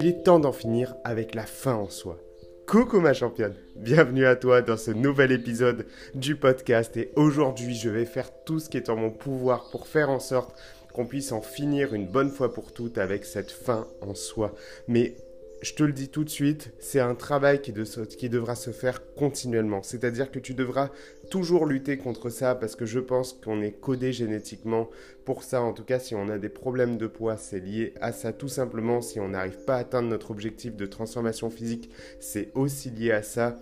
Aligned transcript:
Il 0.00 0.06
est 0.06 0.22
temps 0.24 0.38
d'en 0.38 0.52
finir 0.52 0.94
avec 1.04 1.34
la 1.34 1.44
fin 1.46 1.74
en 1.74 1.88
soi. 1.88 2.18
Coucou 2.66 3.00
ma 3.00 3.12
championne, 3.12 3.54
bienvenue 3.76 4.24
à 4.26 4.36
toi 4.36 4.62
dans 4.62 4.76
ce 4.76 4.90
nouvel 4.90 5.32
épisode 5.32 5.86
du 6.14 6.36
podcast 6.36 6.96
et 6.96 7.12
aujourd'hui 7.16 7.74
je 7.74 7.90
vais 7.90 8.06
faire 8.06 8.30
tout 8.44 8.60
ce 8.60 8.68
qui 8.68 8.76
est 8.76 8.88
en 8.88 8.96
mon 8.96 9.10
pouvoir 9.10 9.68
pour 9.70 9.86
faire 9.86 10.10
en 10.10 10.20
sorte 10.20 10.58
qu'on 10.92 11.06
puisse 11.06 11.32
en 11.32 11.42
finir 11.42 11.94
une 11.94 12.06
bonne 12.06 12.30
fois 12.30 12.52
pour 12.52 12.72
toutes 12.72 12.98
avec 12.98 13.24
cette 13.24 13.50
fin 13.50 13.86
en 14.00 14.14
soi. 14.14 14.54
Mais 14.88 15.16
je 15.62 15.74
te 15.74 15.84
le 15.84 15.92
dis 15.92 16.08
tout 16.08 16.24
de 16.24 16.28
suite, 16.28 16.72
c'est 16.80 16.98
un 16.98 17.14
travail 17.14 17.62
qui, 17.62 17.72
devra 17.72 18.54
se 18.56 18.70
faire 18.72 19.14
continuellement. 19.14 19.82
C'est-à-dire 19.84 20.32
que 20.32 20.40
tu 20.40 20.54
devras 20.54 20.90
toujours 21.30 21.66
lutter 21.66 21.96
contre 21.96 22.30
ça 22.30 22.56
parce 22.56 22.74
que 22.74 22.84
je 22.84 22.98
pense 22.98 23.32
qu'on 23.32 23.62
est 23.62 23.70
codé 23.70 24.12
génétiquement 24.12 24.90
pour 25.24 25.44
ça. 25.44 25.62
En 25.62 25.72
tout 25.72 25.84
cas, 25.84 26.00
si 26.00 26.16
on 26.16 26.28
a 26.28 26.38
des 26.38 26.48
problèmes 26.48 26.98
de 26.98 27.06
poids, 27.06 27.36
c'est 27.36 27.60
lié 27.60 27.94
à 28.00 28.12
ça 28.12 28.32
tout 28.32 28.48
simplement. 28.48 29.00
Si 29.00 29.20
on 29.20 29.28
n'arrive 29.28 29.64
pas 29.64 29.76
à 29.76 29.80
atteindre 29.80 30.08
notre 30.08 30.32
objectif 30.32 30.74
de 30.74 30.86
transformation 30.86 31.48
physique, 31.48 31.90
c'est 32.18 32.50
aussi 32.54 32.90
lié 32.90 33.12
à 33.12 33.22
ça. 33.22 33.56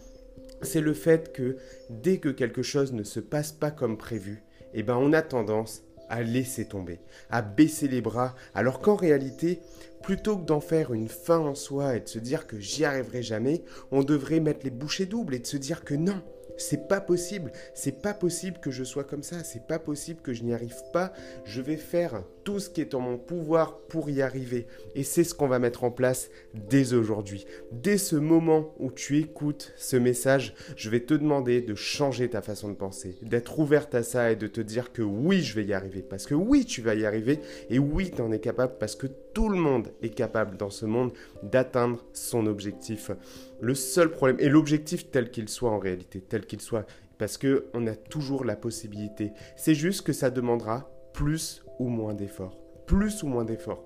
C'est 0.63 0.81
le 0.81 0.95
fait 0.95 1.35
que 1.35 1.59
dès 1.91 2.17
que 2.17 2.31
quelque 2.31 2.63
chose 2.63 2.95
ne 2.95 3.03
se 3.03 3.21
passe 3.21 3.53
pas 3.53 3.71
comme 3.71 3.99
prévu, 3.99 4.43
eh 4.73 4.83
ben 4.83 4.97
on 4.97 5.13
a 5.13 5.21
tendance 5.21 5.83
à 6.11 6.23
laisser 6.23 6.67
tomber, 6.67 7.01
à 7.31 7.41
baisser 7.41 7.89
les 7.89 8.03
bras, 8.03 8.35
alors 8.55 8.81
qu'en 8.81 8.97
réalité, 8.97 9.61
plutôt 10.03 10.37
que 10.37 10.45
d'en 10.45 10.61
faire 10.61 10.93
une 10.93 11.09
fin 11.09 11.39
en 11.39 11.55
soi 11.55 11.97
et 11.97 12.01
de 12.01 12.09
se 12.09 12.19
dire 12.19 12.47
que 12.47 12.59
j'y 12.59 12.85
arriverai 12.85 13.23
jamais, 13.23 13.63
on 13.91 14.03
devrait 14.03 14.41
mettre 14.41 14.65
les 14.65 14.71
bouchées 14.71 15.07
doubles 15.07 15.35
et 15.35 15.39
de 15.39 15.47
se 15.47 15.57
dire 15.57 15.85
que 15.85 15.95
non, 15.95 16.23
c'est 16.59 16.89
pas 16.89 17.01
possible, 17.01 17.53
c'est 17.75 18.03
pas 18.03 18.13
possible 18.13 18.59
que 18.59 18.71
je 18.71 18.85
sois 18.85 19.05
comme 19.05 19.23
ça, 19.23 19.43
c'est 19.45 19.67
pas 19.67 19.79
possible 19.79 20.21
que 20.21 20.33
je 20.33 20.43
n'y 20.43 20.53
arrive 20.53 20.83
pas, 20.93 21.13
je 21.45 21.63
vais 21.63 21.77
faire 21.77 22.23
tout 22.51 22.59
ce 22.59 22.69
qui 22.69 22.81
est 22.81 22.95
en 22.95 23.01
mon 23.01 23.17
pouvoir 23.17 23.79
pour 23.79 24.11
y 24.11 24.23
arriver. 24.23 24.67
Et 24.97 25.05
c'est 25.05 25.23
ce 25.23 25.35
qu'on 25.35 25.47
va 25.47 25.61
mettre 25.61 25.85
en 25.85 25.93
place 25.93 26.31
dès 26.53 26.95
aujourd'hui. 26.95 27.47
Dès 27.71 27.97
ce 27.97 28.17
moment 28.17 28.75
où 28.81 28.91
tu 28.91 29.19
écoutes 29.19 29.73
ce 29.77 29.97
message, 29.97 30.53
je 30.75 30.91
vais 30.91 30.99
te 30.99 31.15
demander 31.15 31.61
de 31.61 31.77
changer 31.77 32.29
ta 32.29 32.43
façon 32.43 32.69
de 32.71 32.75
penser, 32.75 33.17
d'être 33.23 33.61
ouverte 33.61 33.95
à 33.95 34.03
ça 34.03 34.33
et 34.33 34.37
de 34.37 34.49
te 34.49 34.61
dire 34.61 34.93
que 34.93 35.03
oui, 35.03 35.43
je 35.43 35.55
vais 35.55 35.65
y 35.65 35.73
arriver. 35.73 36.03
Parce 36.03 36.27
que 36.27 36.35
oui, 36.35 36.65
tu 36.65 36.83
vas 36.83 36.97
y 36.97 37.07
arriver 37.07 37.39
et 37.69 37.79
oui, 37.79 38.11
tu 38.11 38.21
en 38.21 38.33
es 38.33 38.41
capable 38.41 38.75
parce 38.81 38.97
que 38.97 39.07
tout 39.07 39.49
le 39.49 39.57
monde 39.57 39.93
est 40.03 40.09
capable 40.09 40.57
dans 40.57 40.71
ce 40.71 40.87
monde 40.87 41.13
d'atteindre 41.45 42.05
son 42.13 42.49
objectif. 42.49 43.13
Le 43.61 43.77
seul 43.77 44.11
problème, 44.11 44.41
et 44.41 44.49
l'objectif 44.49 45.09
tel 45.13 45.31
qu'il 45.31 45.49
soit 45.49 45.71
en 45.71 45.79
réalité, 45.79 46.21
tel 46.21 46.47
qu'il 46.47 46.61
soit, 46.61 46.85
parce 47.17 47.39
qu'on 47.39 47.87
a 47.87 47.95
toujours 47.95 48.45
la 48.45 48.57
possibilité. 48.57 49.31
C'est 49.55 49.77
juste 49.77 50.03
que 50.03 50.13
ça 50.13 50.31
demandera 50.31 50.91
plus 51.13 51.63
moins 51.89 52.15
d'efforts. 52.15 52.59
Plus 52.87 53.23
ou 53.23 53.29
moins 53.29 53.45
d'efforts. 53.45 53.85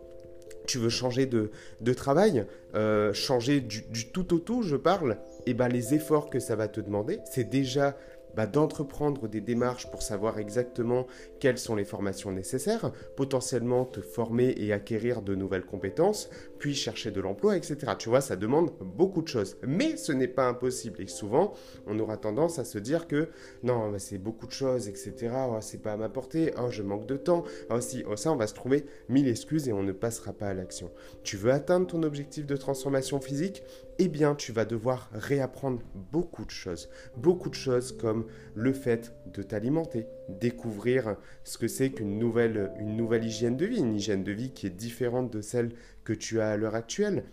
Tu 0.67 0.78
veux 0.78 0.89
changer 0.89 1.27
de, 1.27 1.50
travail, 1.95 2.47
euh, 2.75 3.12
changer 3.12 3.61
du, 3.61 4.11
tout 4.12 4.34
au 4.34 4.39
tout, 4.39 4.62
je 4.62 4.77
parle, 4.77 5.19
et 5.47 5.51
eh 5.51 5.55
ben 5.55 5.69
les 5.69 5.92
efforts 5.92 6.31
que 6.31 6.41
ça 6.41 6.56
va 6.56 6.69
te 6.69 6.81
demander, 6.81 7.20
c'est 7.31 7.45
déjà 7.45 7.97
bah, 8.34 8.47
d'entreprendre 8.47 9.28
des 9.28 9.41
démarches 9.41 9.91
pour 9.91 10.03
savoir 10.03 10.39
exactement 10.39 11.06
quelles 11.39 11.59
sont 11.59 11.77
les 11.77 11.84
formations 11.84 12.33
nécessaires, 12.33 12.92
potentiellement 13.17 13.84
te 13.84 14.01
former 14.01 14.55
et 14.56 14.73
acquérir 14.73 15.23
de 15.23 15.34
nouvelles 15.34 15.64
compétences, 15.64 16.31
chercher 16.73 17.11
de 17.11 17.20
l'emploi, 17.20 17.57
etc. 17.57 17.93
Tu 17.98 18.09
vois, 18.09 18.23
ça 18.23 18.37
demande 18.37 18.73
beaucoup 18.81 19.20
de 19.20 19.29
choses. 19.29 19.57
Mais 19.67 19.97
ce 19.97 20.12
n'est 20.12 20.29
pas 20.29 20.48
impossible. 20.48 21.03
Et 21.03 21.07
souvent, 21.07 21.53
on 21.87 21.98
aura 21.98 22.17
tendance 22.17 22.59
à 22.59 22.65
se 22.65 22.79
dire 22.79 23.07
que 23.07 23.29
non, 23.62 23.93
c'est 23.98 24.19
beaucoup 24.19 24.47
de 24.47 24.53
choses, 24.53 24.89
etc. 24.89 25.12
Oh, 25.51 25.59
c'est 25.61 25.83
pas 25.83 25.92
à 25.92 25.97
ma 25.97 26.09
portée. 26.09 26.55
Oh, 26.59 26.70
je 26.70 26.83
manque 26.83 27.07
de 27.07 27.17
temps. 27.17 27.45
Oh, 27.69 27.81
si, 27.81 28.05
oh, 28.09 28.17
ça, 28.17 28.33
on 28.33 28.37
va 28.37 28.47
se 28.47 28.55
trouver 28.55 28.87
mille 29.11 29.29
excuses 29.29 29.69
et 29.69 29.73
on 29.73 29.83
ne 29.83 29.92
passera 29.92 30.33
pas 30.33 30.48
à 30.48 30.55
l'action. 30.55 30.91
Tu 31.25 31.37
veux 31.37 31.53
atteindre 31.53 31.89
ton 31.89 32.03
objectif 32.03 32.47
de 32.47 32.57
transformation 32.57 33.20
physique? 33.20 33.62
Eh 33.98 34.09
bien 34.09 34.35
tu 34.35 34.51
vas 34.53 34.65
devoir 34.65 35.09
réapprendre 35.12 35.81
beaucoup 36.12 36.45
de 36.45 36.51
choses. 36.51 36.89
Beaucoup 37.17 37.48
de 37.48 37.55
choses 37.55 37.97
comme 37.97 38.27
le 38.55 38.73
fait 38.73 39.14
de 39.27 39.42
t'alimenter, 39.42 40.07
découvrir 40.29 41.17
ce 41.45 41.58
que 41.58 41.68
c'est 41.68 41.90
qu'une 41.90 42.18
nouvelle, 42.18 42.73
une 42.79 42.96
nouvelle 42.96 43.24
hygiène 43.24 43.57
de 43.57 43.67
vie, 43.67 43.79
une 43.79 43.95
hygiène 43.95 44.24
de 44.24 44.33
vie 44.33 44.52
qui 44.52 44.67
est 44.67 44.70
différente 44.70 45.33
de 45.33 45.40
celle 45.40 45.73
que 46.05 46.12
tu 46.12 46.40
as 46.40 46.51
à 46.51 46.57
l'heure 46.57 46.74
actuelle, 46.74 47.24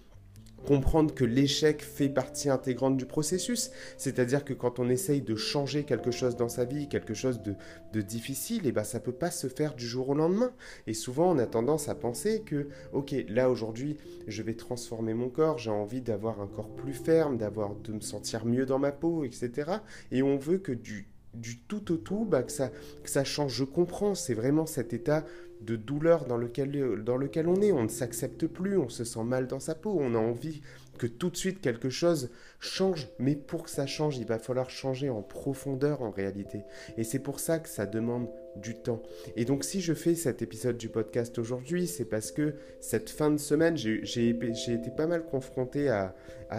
comprendre 0.65 1.13
que 1.13 1.25
l'échec 1.25 1.81
fait 1.81 2.09
partie 2.09 2.49
intégrante 2.49 2.97
du 2.97 3.05
processus. 3.05 3.71
C'est-à-dire 3.97 4.45
que 4.45 4.53
quand 4.53 4.79
on 4.79 4.89
essaye 4.89 5.21
de 5.21 5.35
changer 5.35 5.83
quelque 5.83 6.11
chose 6.11 6.35
dans 6.35 6.49
sa 6.49 6.65
vie, 6.65 6.87
quelque 6.87 7.13
chose 7.13 7.41
de, 7.41 8.01
difficile, 8.01 8.65
et 8.65 8.69
eh 8.69 8.71
ben 8.71 8.83
ça 8.83 8.99
peut 8.99 9.11
pas 9.11 9.31
se 9.31 9.47
faire 9.47 9.75
du 9.75 9.85
jour 9.85 10.09
au 10.09 10.13
lendemain. 10.13 10.51
Et 10.87 10.93
souvent, 10.93 11.31
on 11.31 11.37
a 11.39 11.45
tendance 11.45 11.89
à 11.89 11.95
penser 11.95 12.41
que, 12.41 12.69
ok, 12.93 13.15
là 13.27 13.49
aujourd'hui, 13.49 13.97
je 14.27 14.43
vais 14.43 14.53
transformer 14.53 15.13
mon 15.13 15.29
corps, 15.29 15.57
j'ai 15.57 15.71
envie 15.71 16.01
d'avoir 16.01 16.41
un 16.41 16.47
corps 16.47 16.73
plus 16.75 16.93
ferme, 16.93 17.37
d'avoir, 17.37 17.75
de 17.75 17.93
me 17.93 18.01
sentir 18.01 18.45
mieux 18.45 18.65
dans 18.65 18.79
ma 18.79 18.91
peau, 18.91 19.23
etc. 19.23 19.71
Et 20.11 20.21
on 20.23 20.37
veut 20.37 20.59
que 20.59 20.71
du 20.71 21.07
du 21.33 21.59
tout 21.59 21.91
au 21.91 21.97
tout, 21.97 22.25
bah, 22.25 22.43
que, 22.43 22.51
ça, 22.51 22.69
que 23.03 23.09
ça 23.09 23.23
change. 23.23 23.53
Je 23.53 23.63
comprends, 23.63 24.15
c'est 24.15 24.33
vraiment 24.33 24.65
cet 24.65 24.93
état 24.93 25.25
de 25.61 25.75
douleur 25.75 26.25
dans 26.25 26.37
lequel, 26.37 27.03
dans 27.03 27.17
lequel 27.17 27.47
on 27.47 27.61
est. 27.61 27.71
On 27.71 27.83
ne 27.83 27.89
s'accepte 27.89 28.47
plus, 28.47 28.77
on 28.77 28.89
se 28.89 29.03
sent 29.03 29.23
mal 29.23 29.47
dans 29.47 29.59
sa 29.59 29.75
peau, 29.75 29.97
on 29.99 30.15
a 30.15 30.19
envie 30.19 30.61
que 31.01 31.07
tout 31.07 31.31
de 31.31 31.35
suite 31.35 31.61
quelque 31.61 31.89
chose 31.89 32.29
change. 32.59 33.07
Mais 33.17 33.35
pour 33.35 33.63
que 33.63 33.71
ça 33.71 33.87
change, 33.87 34.19
il 34.19 34.27
va 34.27 34.37
falloir 34.37 34.69
changer 34.69 35.09
en 35.09 35.23
profondeur 35.23 36.03
en 36.03 36.11
réalité. 36.11 36.61
Et 36.95 37.03
c'est 37.03 37.17
pour 37.17 37.39
ça 37.39 37.57
que 37.57 37.67
ça 37.67 37.87
demande 37.87 38.29
du 38.55 38.75
temps. 38.75 39.01
Et 39.35 39.43
donc 39.43 39.63
si 39.63 39.81
je 39.81 39.95
fais 39.95 40.13
cet 40.13 40.43
épisode 40.43 40.77
du 40.77 40.89
podcast 40.89 41.39
aujourd'hui, 41.39 41.87
c'est 41.87 42.05
parce 42.05 42.31
que 42.31 42.53
cette 42.81 43.09
fin 43.09 43.31
de 43.31 43.37
semaine, 43.37 43.77
j'ai 43.77 44.29
été 44.29 44.91
pas 44.95 45.07
mal 45.07 45.25
confronté 45.25 45.89
à, 45.89 46.13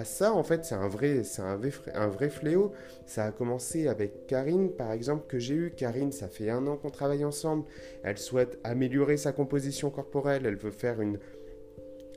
ça. 0.04 0.32
En 0.32 0.42
fait, 0.42 0.64
c'est 0.64 0.74
un, 0.74 0.88
vrai, 0.88 1.20
vrai, 1.20 1.92
un 1.94 2.08
vrai 2.08 2.30
fléau. 2.30 2.72
Ça 3.06 3.26
a 3.26 3.30
commencé 3.30 3.86
avec 3.86 4.26
Karine, 4.26 4.72
par 4.72 4.90
exemple, 4.90 5.26
que 5.28 5.38
j'ai 5.38 5.54
eu. 5.54 5.70
Karine, 5.70 6.10
ça 6.10 6.28
fait 6.28 6.48
un 6.48 6.66
an 6.66 6.78
qu'on 6.78 6.90
travaille 6.90 7.26
ensemble. 7.26 7.64
Elle 8.02 8.16
souhaite 8.16 8.58
améliorer 8.64 9.18
sa 9.18 9.32
composition 9.32 9.90
corporelle. 9.90 10.46
Elle 10.46 10.56
veut 10.56 10.70
faire 10.70 11.02
une 11.02 11.18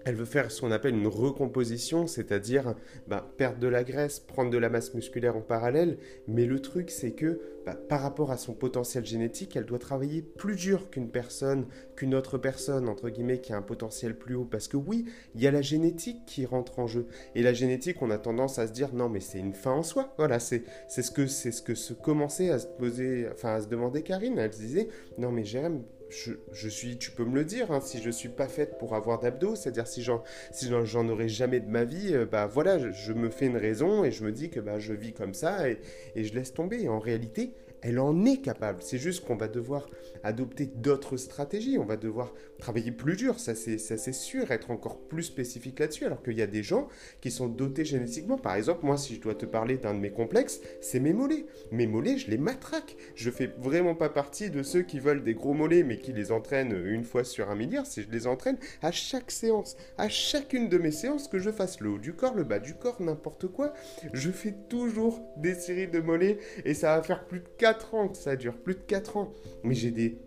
elle 0.05 0.15
veut 0.15 0.25
faire 0.25 0.51
ce 0.51 0.61
qu'on 0.61 0.71
appelle 0.71 0.95
une 0.95 1.07
recomposition, 1.07 2.05
c'est-à-dire 2.05 2.75
bah, 3.07 3.27
perdre 3.37 3.59
de 3.59 3.67
la 3.67 3.83
graisse, 3.83 4.19
prendre 4.19 4.51
de 4.51 4.57
la 4.57 4.69
masse 4.69 4.93
musculaire 4.93 5.35
en 5.35 5.41
parallèle. 5.41 5.97
Mais 6.27 6.45
le 6.45 6.59
truc, 6.59 6.91
c'est 6.91 7.11
que 7.11 7.41
bah, 7.65 7.75
par 7.75 8.01
rapport 8.01 8.29
à 8.31 8.37
son 8.37 8.53
potentiel 8.53 9.03
génétique, 9.03 9.55
elle 9.55 9.65
doit 9.65 9.79
travailler 9.79 10.21
plus 10.21 10.55
dur 10.55 10.91
qu'une 10.91 11.09
personne, 11.09 11.65
qu'une 11.95 12.13
autre 12.13 12.37
personne, 12.37 12.87
entre 12.87 13.09
guillemets, 13.09 13.41
qui 13.41 13.51
a 13.51 13.57
un 13.57 13.63
potentiel 13.63 14.15
plus 14.15 14.35
haut. 14.35 14.45
Parce 14.45 14.67
que 14.67 14.77
oui, 14.77 15.05
il 15.33 15.41
y 15.41 15.47
a 15.47 15.51
la 15.51 15.63
génétique 15.63 16.23
qui 16.27 16.45
rentre 16.45 16.77
en 16.77 16.85
jeu. 16.85 17.07
Et 17.33 17.41
la 17.41 17.53
génétique, 17.53 18.03
on 18.03 18.11
a 18.11 18.19
tendance 18.19 18.59
à 18.59 18.67
se 18.67 18.71
dire, 18.71 18.93
non, 18.93 19.09
mais 19.09 19.19
c'est 19.19 19.39
une 19.39 19.53
fin 19.53 19.71
en 19.71 19.83
soi. 19.83 20.13
Voilà, 20.19 20.39
c'est 20.39 20.63
ce 20.87 21.09
que 21.09 21.25
c'est 21.25 21.51
ce 21.51 21.63
que 21.63 21.73
se 21.73 21.93
commençait 21.93 22.51
à 22.51 22.59
se 22.59 22.67
poser, 22.67 23.27
enfin 23.33 23.55
à 23.55 23.61
se 23.61 23.67
demander 23.67 24.03
Karine. 24.03 24.37
Elle 24.37 24.53
se 24.53 24.59
disait, 24.59 24.87
non, 25.17 25.31
mais 25.31 25.45
j'aime 25.45 25.81
je, 26.09 26.69
suis, 26.69 26.97
tu 26.97 27.11
peux 27.11 27.25
me 27.25 27.35
le 27.35 27.45
dire, 27.45 27.71
hein, 27.71 27.81
si 27.81 28.01
je 28.01 28.09
suis 28.09 28.29
pas 28.29 28.47
faite 28.47 28.77
pour 28.77 28.95
avoir 28.95 29.19
d'abdos, 29.19 29.55
c'est-à-dire 29.55 29.87
si 29.87 30.03
j'en, 30.03 30.23
si 30.51 30.71
aurais 30.71 31.29
jamais 31.29 31.59
de 31.59 31.69
ma 31.69 31.83
vie, 31.83 32.13
euh, 32.13 32.25
bah 32.25 32.47
voilà, 32.47 32.91
je, 32.91 33.13
me 33.13 33.29
fais 33.29 33.47
une 33.47 33.57
raison 33.57 34.03
et 34.03 34.11
je 34.11 34.23
me 34.23 34.31
dis 34.31 34.49
que 34.49 34.59
bah 34.59 34.79
je 34.79 34.93
vis 34.93 35.13
comme 35.13 35.33
ça 35.33 35.69
et, 35.69 35.79
et 36.15 36.23
je 36.23 36.33
laisse 36.33 36.53
tomber. 36.53 36.87
en 36.87 36.99
réalité, 36.99 37.53
elle 37.85 37.99
en 37.99 38.25
est 38.25 38.41
capable. 38.41 38.81
C'est 38.81 38.97
juste 38.97 39.25
qu'on 39.25 39.35
va 39.35 39.47
devoir 39.47 39.87
adopter 40.23 40.65
d'autres 40.65 41.17
stratégies. 41.17 41.77
On 41.77 41.85
va 41.85 41.97
devoir 41.97 42.33
travailler 42.59 42.91
plus 42.91 43.15
dur, 43.15 43.39
ça 43.39 43.53
c'est, 43.55 44.13
sûr, 44.13 44.51
être 44.51 44.71
encore 44.71 44.99
plus 45.07 45.23
spécifique 45.23 45.79
là-dessus. 45.79 46.05
Alors 46.05 46.23
qu'il 46.23 46.37
y 46.37 46.41
a 46.41 46.47
des 46.47 46.63
gens 46.63 46.87
qui 47.21 47.31
sont 47.31 47.47
dotés 47.47 47.85
génétiquement. 47.85 48.37
Par 48.37 48.55
exemple, 48.55 48.85
moi, 48.85 48.97
si 48.97 49.15
je 49.15 49.21
dois 49.21 49.35
te 49.35 49.45
parler 49.45 49.77
d'un 49.77 49.93
de 49.93 49.99
mes 49.99 50.11
complexes, 50.11 50.61
c'est 50.81 50.99
mes 50.99 51.13
mollets. 51.13 51.45
Mes 51.71 51.87
mollets, 51.87 52.17
je 52.17 52.29
les 52.29 52.37
matraque. 52.37 52.95
Je 53.15 53.29
fais 53.29 53.51
vraiment 53.57 53.95
pas 53.95 54.09
partie 54.09 54.49
de 54.49 54.63
ceux 54.63 54.81
qui 54.81 54.99
veulent 54.99 55.23
des 55.23 55.33
gros 55.33 55.53
mollets, 55.53 55.83
mais 55.83 55.97
qui 55.97 56.13
les 56.13 56.31
entraînent 56.31 56.75
une 56.85 57.03
fois 57.03 57.23
sur 57.23 57.49
un 57.49 57.55
milliard. 57.55 57.85
Si 57.85 58.03
je 58.03 58.09
les 58.09 58.27
entraîne 58.27 58.57
à 58.81 58.91
chaque 58.91 59.31
séance, 59.31 59.75
à 59.97 60.09
chacune 60.09 60.69
de 60.69 60.77
mes 60.77 60.91
séances, 60.91 61.27
que 61.27 61.39
je 61.39 61.51
fasse 61.51 61.79
le 61.79 61.89
haut 61.89 61.99
du 61.99 62.13
corps, 62.13 62.35
le 62.35 62.43
bas 62.43 62.59
du 62.59 62.75
corps, 62.75 63.01
n'importe 63.01 63.47
quoi, 63.47 63.73
je 64.13 64.31
fais 64.31 64.55
toujours 64.69 65.21
des 65.37 65.53
séries 65.55 65.87
de 65.87 65.99
mollets 65.99 66.39
et 66.63 66.73
ça 66.73 66.95
va 66.95 67.03
faire 67.03 67.25
plus 67.25 67.39
de 67.39 67.49
4 67.57 67.95
ans 67.95 68.07
que 68.09 68.17
ça 68.17 68.35
dure, 68.35 68.57
plus 68.57 68.75
de 68.75 68.79
4 68.79 69.17
ans. 69.17 69.33
Mais 69.63 69.75
j'ai 69.75 69.91
des... 69.91 70.17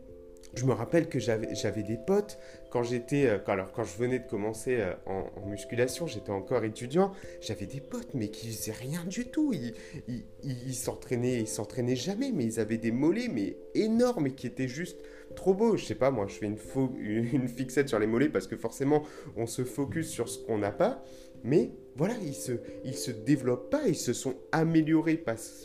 Je 0.55 0.65
me 0.65 0.73
rappelle 0.73 1.09
que 1.09 1.19
j'avais 1.19 1.83
des 1.83 1.97
potes 1.97 2.39
quand 2.71 2.83
j'étais, 2.83 3.27
euh, 3.27 3.39
alors 3.47 3.73
quand 3.73 3.85
je 3.85 3.97
venais 3.97 4.19
de 4.19 4.27
commencer 4.27 4.77
euh, 4.81 4.93
en, 5.06 5.47
musculation, 5.47 6.06
j'étais 6.06 6.31
encore 6.31 6.65
étudiant, 6.65 7.12
j'avais 7.41 7.67
des 7.67 7.81
potes 7.81 8.15
mais 8.15 8.29
qui 8.29 8.49
faisaient 8.49 8.73
rien 8.73 9.05
du 9.06 9.27
tout. 9.27 9.55
Ils, 9.55 10.75
s'entraînaient, 10.75 11.41
ils 11.41 11.49
s'entraînaient 11.49 11.97
jamais, 11.97 12.33
mais 12.33 12.45
ils 12.45 12.61
avaient 12.61 12.79
des 12.79 12.93
mollets 12.93 13.29
mais 13.29 13.56
énormes 13.75 14.27
et 14.27 14.33
qui 14.33 14.47
étaient 14.47 14.69
juste 14.69 14.99
trop 15.35 15.55
beaux. 15.55 15.77
Je 15.77 15.85
sais 15.85 15.95
pas, 15.95 16.11
moi 16.11 16.27
je 16.27 16.35
fais 16.35 16.47
une, 16.47 16.59
une 17.33 17.49
fixette 17.49 17.89
sur 17.89 17.99
les 17.99 18.06
mollets 18.06 18.29
parce 18.29 18.47
que 18.47 18.56
forcément 18.56 19.03
on 19.37 19.47
se 19.47 19.65
focus 19.65 20.09
sur 20.09 20.29
ce 20.29 20.39
qu'on 20.39 20.59
n'a 20.59 20.73
pas. 20.73 21.03
Mais 21.45 21.71
voilà, 21.99 22.15
ils 22.23 22.35
se, 22.35 22.53
ils 22.85 22.95
se 22.95 23.11
développent 23.11 23.71
pas, 23.71 23.89
ils 23.89 23.97
se 23.97 24.12
sont 24.12 24.37
améliorés 24.53 25.17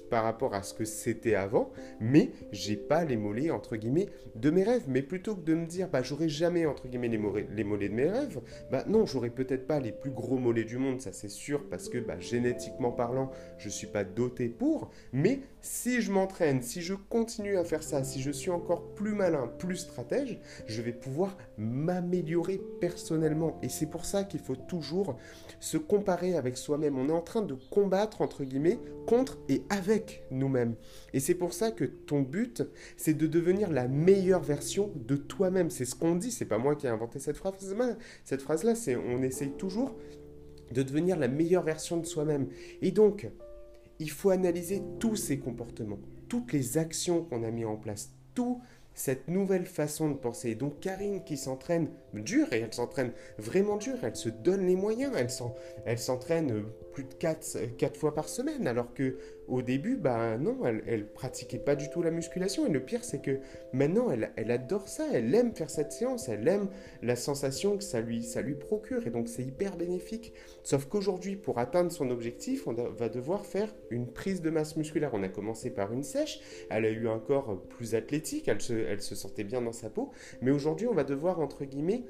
par, 0.10 0.24
rapport 0.24 0.56
à 0.56 0.64
ce 0.64 0.74
que 0.74 0.84
c'était 0.84 1.36
avant, 1.36 1.72
mais 2.00 2.32
j'ai 2.52 2.76
pas 2.76 3.06
les 3.06 3.18
mollets 3.18 3.52
entre 3.52 3.76
guillemets 3.76 4.10
de 4.36 4.50
mes 4.50 4.64
rêves. 4.64 4.86
Mais 4.88 5.04
plutôt 5.04 5.36
que 5.36 5.42
de 5.42 5.54
me 5.54 5.68
dire, 5.68 5.90
bah 5.90 6.02
j'aurai 6.02 6.30
jamais 6.30 6.66
entre 6.66 6.88
guillemets 6.88 7.08
les 7.08 7.20
mollets, 7.20 7.48
les 7.52 7.64
mollets 7.64 7.90
de 7.90 7.94
mes 7.94 8.10
rêves, 8.10 8.42
bah 8.72 8.84
non, 8.88 9.06
j'aurai 9.06 9.30
peut-être 9.30 9.68
pas 9.68 9.80
les 9.80 9.92
plus 9.92 10.10
gros 10.10 10.40
mollets 10.40 10.64
du 10.64 10.80
monde, 10.80 11.02
ça 11.02 11.14
c'est 11.14 11.30
sûr, 11.30 11.70
parce 11.70 11.88
que 11.88 12.00
bah, 12.00 12.20
génétiquement 12.20 12.92
parlant, 12.92 13.30
je 13.60 13.70
suis 13.70 13.88
pas 13.88 14.04
doté 14.04 14.50
pour. 14.50 14.90
Mais 15.12 15.42
si 15.62 16.02
je 16.02 16.12
m'entraîne, 16.12 16.64
si 16.64 16.82
je 16.82 16.96
continue 16.96 17.58
à 17.58 17.64
faire 17.64 17.84
ça, 17.84 18.04
si 18.04 18.24
je 18.24 18.32
suis 18.32 18.50
encore 18.50 18.96
plus 18.96 19.14
malin, 19.14 19.52
plus 19.60 19.78
stratège, 19.78 20.40
je 20.66 20.82
vais 20.82 20.94
pouvoir 20.94 21.38
m'améliorer 21.60 22.60
personnellement. 22.82 23.60
Et 23.62 23.70
c'est 23.70 23.86
pour 23.86 24.06
ça 24.06 24.24
qu'il 24.24 24.40
faut 24.40 24.56
toujours 24.56 25.16
se 25.60 25.78
comparer 25.78 26.23
avec 26.32 26.58
soi-même. 26.58 26.98
On 26.98 27.10
est 27.10 27.14
en 27.14 27.22
train 27.22 27.42
de 27.42 27.56
combattre, 27.70 28.22
entre 28.22 28.46
guillemets, 28.46 28.80
contre 29.06 29.38
et 29.50 29.64
avec 29.70 30.24
nous-mêmes. 30.32 30.76
Et 31.14 31.20
c'est 31.20 31.36
pour 31.36 31.54
ça 31.54 31.72
que 31.72 31.84
ton 31.84 32.22
but, 32.22 32.64
c'est 32.96 33.14
de 33.14 33.28
devenir 33.28 33.70
la 33.70 33.90
meilleure 33.90 34.42
version 34.42 34.92
de 34.96 35.18
toi-même. 35.18 35.70
C'est 35.70 35.86
ce 35.86 35.96
qu'on 35.96 36.16
dit, 36.16 36.32
c'est 36.32 36.46
pas 36.46 36.58
moi 36.58 36.76
qui 36.76 36.86
ai 36.86 36.90
inventé 36.90 37.20
cette 37.20 37.38
phrase. 37.38 37.54
Cette 38.24 38.42
phrase-là, 38.42 38.76
c'est 38.76 38.96
on 38.96 39.22
essaye 39.22 39.52
toujours 39.52 39.96
de 40.72 40.82
devenir 40.82 41.18
la 41.18 41.28
meilleure 41.28 41.64
version 41.64 41.98
de 41.98 42.06
soi-même. 42.06 42.48
Et 42.82 42.92
donc, 42.92 43.30
il 44.00 44.10
faut 44.10 44.30
analyser 44.30 44.82
tous 45.00 45.16
ces 45.16 45.40
comportements, 45.40 46.00
toutes 46.30 46.54
les 46.54 46.78
actions 46.78 47.24
qu'on 47.24 47.44
a 47.44 47.52
mis 47.52 47.66
en 47.66 47.76
place, 47.76 48.14
tout 48.34 48.62
cette 48.94 49.28
nouvelle 49.28 49.66
façon 49.66 50.10
de 50.10 50.16
penser. 50.16 50.56
Donc 50.56 50.80
Karine 50.80 51.24
qui 51.24 51.38
s'entraîne 51.38 51.90
dur, 52.14 52.52
et 52.54 52.60
elle 52.60 52.74
s'entraîne 52.74 53.12
vraiment 53.38 53.78
dur, 53.78 53.96
elle 54.04 54.16
se 54.16 54.30
donne 54.30 54.66
les 54.66 54.76
moyens, 54.76 55.14
elle 55.86 56.00
s'entraîne 56.00 56.64
plus 56.94 57.04
de 57.04 57.14
4, 57.16 57.76
4 57.78 57.98
fois 57.98 58.14
par 58.14 58.30
semaine, 58.30 58.68
alors 58.68 58.94
que 58.94 59.18
au 59.48 59.62
début, 59.62 59.98
bah 59.98 60.38
non, 60.38 60.66
elle, 60.66 60.84
elle 60.88 61.06
pratiquait 61.06 61.60
pas 61.60 61.76
du 61.76 61.90
tout 61.90 62.02
la 62.02 62.12
musculation. 62.12 62.66
Et 62.66 62.70
le 62.70 62.80
pire, 62.80 63.04
c'est 63.04 63.22
que 63.22 63.40
maintenant, 63.74 64.10
elle, 64.10 64.32
elle 64.38 64.52
adore 64.52 64.88
ça, 64.88 65.06
elle 65.12 65.34
aime 65.36 65.54
faire 65.54 65.70
cette 65.70 65.92
séance, 65.92 66.30
elle 66.30 66.48
aime 66.48 66.70
la 67.02 67.16
sensation 67.16 67.78
que 67.78 67.84
ça 67.84 68.00
lui, 68.00 68.24
ça 68.24 68.42
lui 68.42 68.56
procure. 68.56 69.06
Et 69.06 69.10
donc, 69.10 69.28
c'est 69.28 69.44
hyper 69.44 69.76
bénéfique. 69.76 70.34
Sauf 70.64 70.86
qu'aujourd'hui, 70.86 71.36
pour 71.36 71.60
atteindre 71.60 71.92
son 71.92 72.10
objectif, 72.10 72.68
on 72.68 72.74
va 72.74 73.10
devoir 73.10 73.46
faire 73.46 73.74
une 73.90 74.08
prise 74.08 74.42
de 74.42 74.50
masse 74.50 74.78
musculaire. 74.78 75.12
On 75.14 75.24
a 75.24 75.30
commencé 75.30 75.72
par 75.72 75.92
une 75.92 76.04
sèche, 76.04 76.40
elle 76.70 76.86
a 76.86 76.90
eu 76.90 77.10
un 77.10 77.20
corps 77.20 77.62
plus 77.70 77.96
athlétique, 77.96 78.48
elle 78.48 78.62
se, 78.62 78.74
elle 78.74 79.02
se 79.02 79.16
sentait 79.16 79.44
bien 79.44 79.62
dans 79.62 79.74
sa 79.74 79.90
peau. 79.90 80.12
Mais 80.42 80.52
aujourd'hui, 80.52 80.88
on 80.88 80.94
va 80.94 81.04
devoir, 81.04 81.40
entre 81.40 81.66
guillemets, 81.66 82.04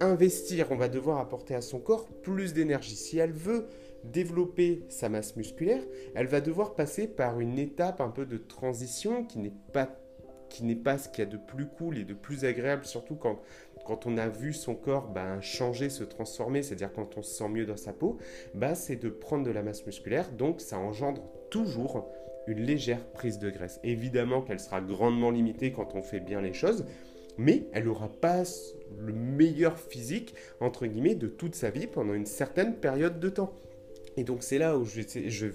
investir, 0.00 0.68
on 0.70 0.76
va 0.76 0.88
devoir 0.88 1.18
apporter 1.18 1.54
à 1.54 1.60
son 1.60 1.78
corps 1.78 2.08
plus 2.22 2.54
d'énergie. 2.54 2.96
Si 2.96 3.18
elle 3.18 3.32
veut 3.32 3.66
développer 4.04 4.84
sa 4.88 5.08
masse 5.08 5.36
musculaire, 5.36 5.82
elle 6.14 6.26
va 6.26 6.40
devoir 6.40 6.74
passer 6.74 7.06
par 7.06 7.40
une 7.40 7.58
étape 7.58 8.00
un 8.00 8.10
peu 8.10 8.26
de 8.26 8.38
transition 8.38 9.24
qui 9.24 9.38
n'est 9.38 9.52
pas 9.72 9.88
qui 10.48 10.64
n'est 10.64 10.74
pas 10.74 10.98
ce 10.98 11.08
qu'il 11.08 11.24
y 11.24 11.26
a 11.26 11.30
de 11.30 11.36
plus 11.36 11.66
cool 11.66 11.96
et 11.96 12.04
de 12.04 12.12
plus 12.12 12.44
agréable, 12.44 12.84
surtout 12.84 13.14
quand, 13.14 13.40
quand 13.86 14.06
on 14.06 14.18
a 14.18 14.28
vu 14.28 14.52
son 14.52 14.74
corps 14.74 15.08
ben, 15.08 15.40
changer, 15.40 15.88
se 15.88 16.02
transformer, 16.02 16.64
c'est-à-dire 16.64 16.92
quand 16.92 17.16
on 17.16 17.22
se 17.22 17.30
sent 17.30 17.48
mieux 17.48 17.66
dans 17.66 17.76
sa 17.76 17.92
peau, 17.92 18.18
bah, 18.54 18.74
c'est 18.74 18.96
de 18.96 19.08
prendre 19.08 19.44
de 19.44 19.50
la 19.52 19.62
masse 19.62 19.86
musculaire, 19.86 20.30
donc 20.32 20.60
ça 20.60 20.78
engendre 20.78 21.22
toujours 21.50 22.10
une 22.46 22.60
légère 22.60 23.06
prise 23.12 23.38
de 23.38 23.48
graisse. 23.48 23.80
Évidemment 23.84 24.42
qu'elle 24.42 24.60
sera 24.60 24.80
grandement 24.80 25.30
limitée 25.30 25.72
quand 25.72 25.94
on 25.94 26.02
fait 26.02 26.20
bien 26.20 26.40
les 26.40 26.52
choses, 26.52 26.84
mais 27.38 27.68
elle 27.72 27.84
n'aura 27.84 28.08
pas 28.08 28.42
le 28.98 29.12
meilleur 29.12 29.78
physique, 29.78 30.34
entre 30.60 30.86
guillemets, 30.86 31.14
de 31.14 31.28
toute 31.28 31.54
sa 31.54 31.70
vie 31.70 31.86
pendant 31.86 32.14
une 32.14 32.26
certaine 32.26 32.74
période 32.74 33.20
de 33.20 33.28
temps. 33.28 33.54
Et 34.20 34.24
donc 34.24 34.42
c'est 34.42 34.58
là 34.58 34.76
où 34.76 34.84
je, 34.84 35.46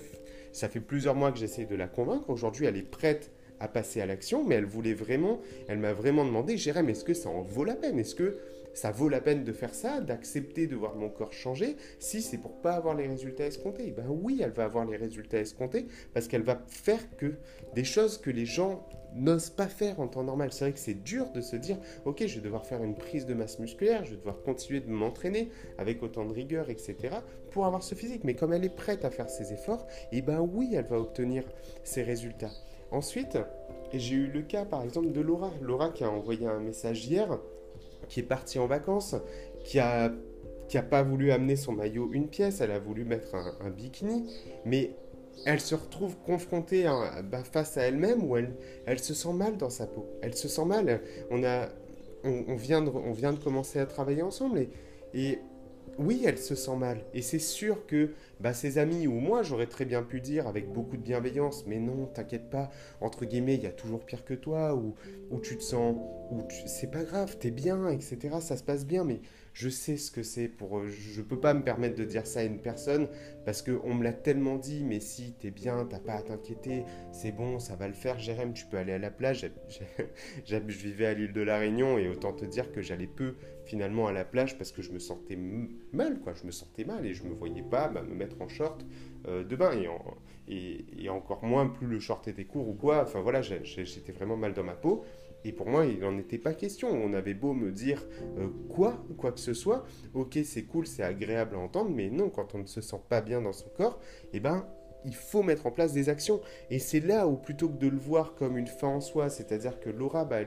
ça 0.51 0.67
fait 0.69 0.79
plusieurs 0.79 1.13
mois 1.13 1.31
que 1.31 1.37
j'essaie 1.37 1.65
de 1.65 1.75
la 1.75 1.87
convaincre. 1.87 2.31
Aujourd'hui, 2.31 2.65
elle 2.65 2.77
est 2.77 2.81
prête 2.81 3.29
à 3.59 3.67
passer 3.67 4.01
à 4.01 4.07
l'action, 4.07 4.43
mais 4.43 4.55
elle 4.55 4.65
voulait 4.65 4.95
vraiment, 4.95 5.39
elle 5.67 5.77
m'a 5.77 5.93
vraiment 5.93 6.25
demandé, 6.25 6.57
Jérém, 6.57 6.89
est-ce 6.89 7.03
que 7.03 7.13
ça 7.13 7.29
en 7.29 7.43
vaut 7.43 7.63
la 7.63 7.75
peine? 7.75 7.99
Est-ce 7.99 8.15
que 8.15 8.39
ça 8.75 8.91
vaut 8.91 9.09
la 9.09 9.21
peine 9.21 9.43
de 9.43 9.53
faire 9.53 9.73
ça, 9.73 10.01
d'accepter 10.01 10.67
de 10.67 10.75
voir 10.75 10.95
mon 10.95 11.09
corps 11.09 11.33
changer, 11.33 11.77
si 11.97 12.21
c'est 12.21 12.37
pour 12.37 12.61
pas 12.61 12.73
avoir 12.73 12.93
les 12.93 13.07
résultats 13.07 13.47
escomptés 13.47 13.91
Ben 13.91 14.05
oui, 14.07 14.41
elle 14.43 14.51
va 14.51 14.65
avoir 14.65 14.85
les 14.85 14.97
résultats 14.97 15.39
escomptés, 15.39 15.87
parce 16.13 16.27
qu'elle 16.27 16.43
va 16.43 16.61
faire 16.67 17.15
que 17.17 17.35
des 17.73 17.85
choses 17.85 18.19
que 18.19 18.29
les 18.29 18.45
gens 18.45 18.87
n'osent 19.15 19.49
pas 19.49 19.67
faire 19.67 19.99
en 19.99 20.07
temps 20.07 20.23
normal. 20.23 20.51
C'est 20.51 20.65
vrai 20.65 20.73
que 20.73 20.79
c'est 20.79 21.03
dur 21.03 21.31
de 21.31 21.41
se 21.41 21.55
dire, 21.55 21.77
ok, 22.03 22.25
je 22.27 22.35
vais 22.35 22.41
devoir 22.41 22.65
faire 22.65 22.83
une 22.83 22.95
prise 22.95 23.25
de 23.25 23.33
masse 23.33 23.59
musculaire, 23.59 24.03
je 24.03 24.11
vais 24.11 24.17
devoir 24.17 24.41
continuer 24.41 24.81
de 24.81 24.89
m'entraîner 24.89 25.49
avec 25.77 26.03
autant 26.03 26.25
de 26.25 26.33
rigueur, 26.33 26.69
etc., 26.69 27.15
pour 27.51 27.65
avoir 27.65 27.81
ce 27.81 27.95
physique. 27.95 28.25
Mais 28.25 28.35
comme 28.35 28.51
elle 28.51 28.65
est 28.65 28.75
prête 28.75 29.05
à 29.05 29.09
faire 29.09 29.29
ses 29.29 29.53
efforts, 29.53 29.87
et 30.11 30.17
eh 30.17 30.21
ben 30.21 30.41
oui, 30.41 30.73
elle 30.75 30.85
va 30.85 30.99
obtenir 30.99 31.43
ses 31.83 32.03
résultats. 32.03 32.51
Ensuite, 32.91 33.37
j'ai 33.93 34.15
eu 34.15 34.27
le 34.27 34.41
cas 34.41 34.65
par 34.65 34.83
exemple 34.83 35.11
de 35.11 35.21
Laura. 35.21 35.51
Laura 35.61 35.89
qui 35.89 36.03
a 36.03 36.09
envoyé 36.09 36.45
un 36.45 36.59
message 36.59 37.07
hier, 37.07 37.39
qui 38.07 38.21
est 38.21 38.23
partie 38.23 38.59
en 38.59 38.67
vacances, 38.67 39.15
qui 39.63 39.79
a 39.79 40.11
qui 40.67 40.77
a 40.77 40.83
pas 40.83 41.03
voulu 41.03 41.31
amener 41.31 41.55
son 41.55 41.73
maillot 41.73 42.09
une 42.11 42.27
pièce, 42.27 42.61
elle 42.61 42.71
a 42.71 42.79
voulu 42.79 43.05
mettre 43.05 43.35
un, 43.35 43.69
bikini, 43.69 44.25
mais 44.65 44.95
elle 45.45 45.59
se 45.59 45.75
retrouve 45.75 46.17
confrontée 46.25 46.85
bah, 47.25 47.43
face 47.43 47.77
à 47.77 47.83
elle-même 47.83 48.23
où 48.23 48.35
elle, 48.37 48.55
elle 48.85 48.99
se 48.99 49.13
sent 49.13 49.33
mal 49.33 49.57
dans 49.57 49.69
sa 49.69 49.85
peau. 49.85 50.07
Elle 50.21 50.35
se 50.35 50.47
sent 50.47 50.65
mal. 50.65 51.01
On, 51.29 51.43
a, 51.43 51.67
on, 52.23 52.55
vient, 52.55 52.81
de, 52.81 52.89
on 52.89 53.11
vient 53.11 53.33
de 53.33 53.39
commencer 53.39 53.79
à 53.79 53.85
travailler 53.85 54.23
ensemble 54.23 54.59
et, 54.59 54.69
et 55.13 55.39
oui, 55.97 56.23
elle 56.25 56.37
se 56.37 56.55
sent 56.55 56.75
mal. 56.75 57.03
Et 57.13 57.21
c'est 57.21 57.39
sûr 57.39 57.85
que 57.85 58.11
bah, 58.39 58.53
ses 58.53 58.77
amis 58.77 59.07
ou 59.07 59.13
moi, 59.13 59.43
j'aurais 59.43 59.67
très 59.67 59.85
bien 59.85 60.03
pu 60.03 60.21
dire 60.21 60.47
avec 60.47 60.71
beaucoup 60.71 60.97
de 60.97 61.01
bienveillance, 61.01 61.65
mais 61.67 61.79
non, 61.79 62.07
t'inquiète 62.07 62.49
pas, 62.49 62.69
entre 63.01 63.25
guillemets, 63.25 63.55
il 63.55 63.63
y 63.63 63.67
a 63.67 63.71
toujours 63.71 64.05
pire 64.05 64.25
que 64.25 64.33
toi, 64.33 64.75
ou, 64.75 64.95
ou 65.31 65.39
tu 65.39 65.57
te 65.57 65.63
sens, 65.63 65.95
ou 66.31 66.45
c'est 66.65 66.91
pas 66.91 67.03
grave, 67.03 67.37
t'es 67.37 67.51
bien, 67.51 67.89
etc. 67.89 68.37
Ça 68.41 68.57
se 68.57 68.63
passe 68.63 68.85
bien, 68.85 69.03
mais 69.03 69.21
je 69.55 69.69
sais 69.69 69.95
ce 69.95 70.11
que 70.11 70.21
c'est 70.21 70.49
pour. 70.49 70.79
Euh, 70.79 70.89
je 70.89 71.21
peux 71.21 71.39
pas 71.39 71.53
me 71.53 71.63
permettre 71.63 71.95
de 71.95 72.03
dire 72.03 72.27
ça 72.27 72.41
à 72.41 72.43
une 72.43 72.59
personne 72.59 73.07
parce 73.45 73.61
qu'on 73.61 73.93
me 73.93 74.03
l'a 74.03 74.11
tellement 74.11 74.57
dit, 74.57 74.83
mais 74.83 74.99
si 74.99 75.33
t'es 75.39 75.49
bien, 75.49 75.87
t'as 75.89 75.99
pas 75.99 76.15
à 76.15 76.21
t'inquiéter, 76.21 76.83
c'est 77.13 77.31
bon, 77.31 77.57
ça 77.57 77.77
va 77.77 77.87
le 77.87 77.93
faire, 77.93 78.19
Jérém, 78.19 78.51
tu 78.53 78.65
peux 78.65 78.75
aller 78.75 78.91
à 78.91 78.99
la 78.99 79.11
plage. 79.11 79.49
je 80.45 80.55
vivais 80.57 81.05
à 81.05 81.13
l'île 81.13 81.31
de 81.31 81.41
la 81.41 81.57
Réunion 81.57 81.97
et 81.97 82.09
autant 82.09 82.33
te 82.33 82.43
dire 82.43 82.73
que 82.73 82.81
j'allais 82.81 83.07
peu 83.07 83.35
finalement 83.63 84.07
à 84.07 84.11
la 84.11 84.25
plage 84.25 84.57
parce 84.57 84.73
que 84.73 84.81
je 84.81 84.91
me 84.91 84.99
sentais 84.99 85.37
mal, 85.93 86.19
quoi. 86.19 86.33
Je 86.33 86.45
me 86.45 86.51
sentais 86.51 86.83
mal 86.83 87.05
et 87.05 87.13
je 87.13 87.23
me 87.23 87.33
voyais 87.33 87.63
pas 87.63 87.87
bah, 87.87 88.01
me 88.01 88.13
mettre 88.13 88.41
en 88.41 88.49
short 88.49 88.85
euh, 89.27 89.45
de 89.45 89.55
bain 89.55 89.71
et, 90.49 90.85
et, 90.97 91.09
encore 91.09 91.45
moins 91.45 91.67
plus 91.67 91.87
le 91.87 92.01
short 92.01 92.27
était 92.27 92.43
court 92.43 92.67
ou 92.67 92.73
quoi. 92.73 93.03
Enfin 93.03 93.21
voilà, 93.21 93.41
j'étais 93.41 94.11
vraiment 94.11 94.35
mal 94.35 94.53
dans 94.53 94.63
ma 94.63 94.75
peau. 94.75 95.05
Et 95.43 95.51
pour 95.51 95.67
moi, 95.67 95.85
il 95.85 95.99
n'en 95.99 96.17
était 96.17 96.37
pas 96.37 96.53
question. 96.53 96.89
On 96.89 97.13
avait 97.13 97.33
beau 97.33 97.53
me 97.53 97.71
dire 97.71 98.03
euh, 98.37 98.47
quoi, 98.69 99.03
quoi 99.17 99.31
que 99.31 99.39
ce 99.39 99.53
soit, 99.53 99.83
ok, 100.13 100.39
c'est 100.43 100.63
cool, 100.63 100.87
c'est 100.87 101.03
agréable 101.03 101.55
à 101.55 101.59
entendre, 101.59 101.91
mais 101.91 102.09
non, 102.09 102.29
quand 102.29 102.55
on 102.55 102.59
ne 102.59 102.65
se 102.65 102.81
sent 102.81 103.01
pas 103.09 103.21
bien 103.21 103.41
dans 103.41 103.53
son 103.53 103.69
corps, 103.69 103.99
eh 104.33 104.39
ben, 104.39 104.67
il 105.05 105.13
faut 105.13 105.43
mettre 105.43 105.67
en 105.67 105.71
place 105.71 105.93
des 105.93 106.09
actions. 106.09 106.41
Et 106.69 106.79
c'est 106.79 106.99
là 106.99 107.27
où, 107.27 107.35
plutôt 107.35 107.69
que 107.69 107.77
de 107.77 107.87
le 107.87 107.97
voir 107.97 108.35
comme 108.35 108.57
une 108.57 108.67
fin 108.67 108.87
en 108.87 109.01
soi, 109.01 109.29
c'est-à-dire 109.29 109.79
que 109.79 109.89
Laura, 109.89 110.25
bah, 110.25 110.39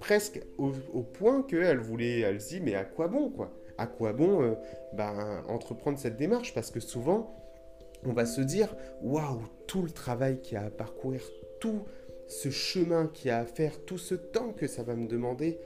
presque 0.00 0.40
au, 0.58 0.70
point 1.02 1.42
qu'elle 1.42 1.78
voulait, 1.78 2.20
elle 2.20 2.40
se 2.40 2.48
dit, 2.48 2.60
mais 2.60 2.74
à 2.74 2.84
quoi 2.84 3.08
bon, 3.08 3.30
quoi? 3.30 3.52
À 3.78 3.86
quoi 3.86 4.12
bon 4.12 4.42
euh, 4.42 4.54
bah, 4.94 5.42
entreprendre 5.48 5.98
cette 5.98 6.16
démarche? 6.16 6.52
Parce 6.54 6.70
que 6.70 6.80
souvent, 6.80 7.36
on 8.04 8.12
va 8.12 8.26
se 8.26 8.40
dire, 8.40 8.74
waouh, 9.02 9.42
tout 9.66 9.82
le 9.82 9.90
travail 9.90 10.40
qu'il 10.40 10.54
y 10.54 10.56
a 10.56 10.64
à 10.64 10.70
parcourir, 10.70 11.22
tout 11.60 11.82
ce 12.30 12.48
chemin 12.50 13.08
qu'il 13.08 13.28
y 13.28 13.30
a 13.30 13.38
à 13.38 13.44
faire, 13.44 13.84
tout 13.84 13.98
ce 13.98 14.14
temps 14.14 14.52
que 14.52 14.66
ça 14.68 14.82
va 14.84 14.94
me 14.94 15.08
demander, 15.08 15.58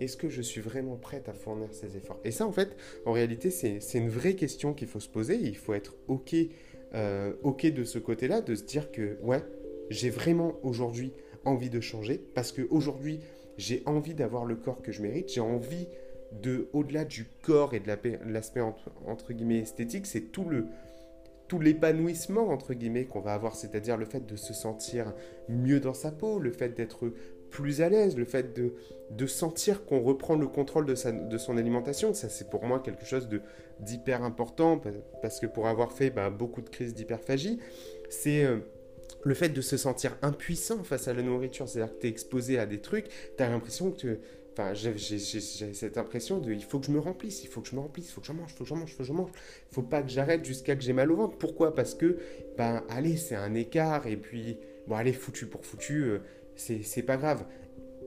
est-ce 0.00 0.16
que 0.16 0.28
je 0.28 0.42
suis 0.42 0.60
vraiment 0.60 0.96
prête 0.96 1.28
à 1.28 1.32
fournir 1.32 1.72
ces 1.72 1.96
efforts? 1.96 2.20
Et 2.24 2.30
ça, 2.30 2.46
en 2.46 2.52
fait, 2.52 2.76
en 3.06 3.12
réalité, 3.12 3.50
c'est 3.50 3.80
une 3.94 4.10
vraie 4.10 4.34
question 4.34 4.74
qu'il 4.74 4.86
faut 4.86 5.00
se 5.00 5.08
poser. 5.08 5.36
Il 5.36 5.56
faut 5.56 5.74
être 5.74 5.96
OK, 6.08 6.34
euh, 6.94 7.32
OK 7.42 7.66
de 7.66 7.84
ce 7.84 7.98
côté-là, 7.98 8.42
de 8.42 8.54
se 8.54 8.64
dire 8.64 8.92
que, 8.92 9.18
ouais, 9.22 9.42
j'ai 9.88 10.10
vraiment 10.10 10.58
aujourd'hui 10.62 11.12
envie 11.44 11.70
de 11.70 11.80
changer, 11.80 12.20
parce 12.34 12.52
qu'aujourd'hui, 12.52 13.20
j'ai 13.56 13.82
envie 13.86 14.14
d'avoir 14.14 14.44
le 14.44 14.56
corps 14.56 14.82
que 14.82 14.92
je 14.92 15.00
mérite, 15.00 15.32
j'ai 15.32 15.40
envie 15.40 15.86
de, 16.42 16.68
au-delà 16.72 17.04
du 17.04 17.26
corps 17.42 17.74
et 17.74 17.80
de 17.80 17.88
l'aspect 18.26 18.60
entre 18.60 19.32
guillemets 19.32 19.60
esthétique, 19.60 20.06
c'est 20.06 20.32
tout 20.32 20.44
le, 20.44 20.66
tout 21.50 21.58
l'épanouissement, 21.58 22.48
entre 22.50 22.74
guillemets, 22.74 23.06
qu'on 23.06 23.18
va 23.18 23.34
avoir, 23.34 23.56
c'est-à-dire 23.56 23.96
le 23.96 24.04
fait 24.04 24.24
de 24.24 24.36
se 24.36 24.54
sentir 24.54 25.12
mieux 25.48 25.80
dans 25.80 25.94
sa 25.94 26.12
peau, 26.12 26.38
le 26.38 26.52
fait 26.52 26.68
d'être 26.68 27.12
plus 27.50 27.80
à 27.80 27.88
l'aise, 27.88 28.16
le 28.16 28.24
fait 28.24 28.56
de, 28.56 29.26
sentir 29.26 29.84
qu'on 29.84 30.00
reprend 30.00 30.36
le 30.36 30.46
contrôle 30.46 30.86
de, 30.86 30.94
son 30.94 31.56
alimentation. 31.56 32.14
Ça, 32.14 32.28
c'est 32.28 32.48
pour 32.50 32.64
moi 32.64 32.78
quelque 32.78 33.04
chose 33.04 33.28
d'hyper 33.80 34.22
important, 34.22 34.80
parce 35.22 35.40
que 35.40 35.46
pour 35.46 35.66
avoir 35.66 35.90
fait 35.90 36.10
bah, 36.10 36.30
beaucoup 36.30 36.62
de 36.62 36.68
crises 36.68 36.94
d'hyperphagie, 36.94 37.58
c'est... 38.08 38.44
Euh, 38.44 38.58
le 39.22 39.34
fait 39.34 39.50
de 39.50 39.60
se 39.60 39.76
sentir 39.76 40.16
impuissant 40.22 40.82
face 40.82 41.06
à 41.06 41.12
la 41.12 41.20
nourriture, 41.20 41.68
c'est-à-dire 41.68 41.94
que 41.94 42.00
tu 42.00 42.06
es 42.06 42.10
exposé 42.10 42.58
à 42.58 42.64
des 42.64 42.80
trucs, 42.80 43.06
tu 43.36 43.42
as 43.42 43.50
l'impression 43.50 43.90
que 43.90 44.18
Enfin, 44.52 44.74
j'ai 44.74 45.18
cette 45.18 45.96
impression 45.96 46.38
de 46.38 46.52
il 46.52 46.62
faut 46.62 46.80
que 46.80 46.86
je 46.86 46.90
me 46.90 46.98
remplisse, 46.98 47.44
il 47.44 47.48
faut 47.48 47.60
que 47.60 47.68
je 47.68 47.76
me 47.76 47.80
remplisse, 47.80 48.08
il 48.08 48.12
faut 48.12 48.20
que 48.20 48.26
je 48.26 48.32
mange, 48.32 48.50
il 48.50 48.56
faut 48.56 48.64
que 48.64 48.68
je 48.68 48.74
mange, 48.74 48.90
il 48.90 48.94
faut 48.94 49.02
que 49.02 49.08
je 49.08 49.12
mange. 49.12 49.30
Il 49.70 49.74
faut 49.74 49.82
pas 49.82 50.02
que 50.02 50.08
j'arrête 50.08 50.44
jusqu'à 50.44 50.74
que 50.74 50.82
j'ai 50.82 50.92
mal 50.92 51.10
au 51.12 51.16
ventre. 51.16 51.38
Pourquoi? 51.38 51.74
Parce 51.74 51.94
que, 51.94 52.18
ben, 52.58 52.82
allez, 52.88 53.16
c'est 53.16 53.36
un 53.36 53.54
écart, 53.54 54.06
et 54.06 54.16
puis, 54.16 54.58
bon, 54.88 54.96
allez, 54.96 55.12
foutu 55.12 55.46
pour 55.46 55.64
foutu, 55.64 56.02
euh, 56.02 56.18
c'est 56.56 57.02
pas 57.02 57.16
grave. 57.16 57.46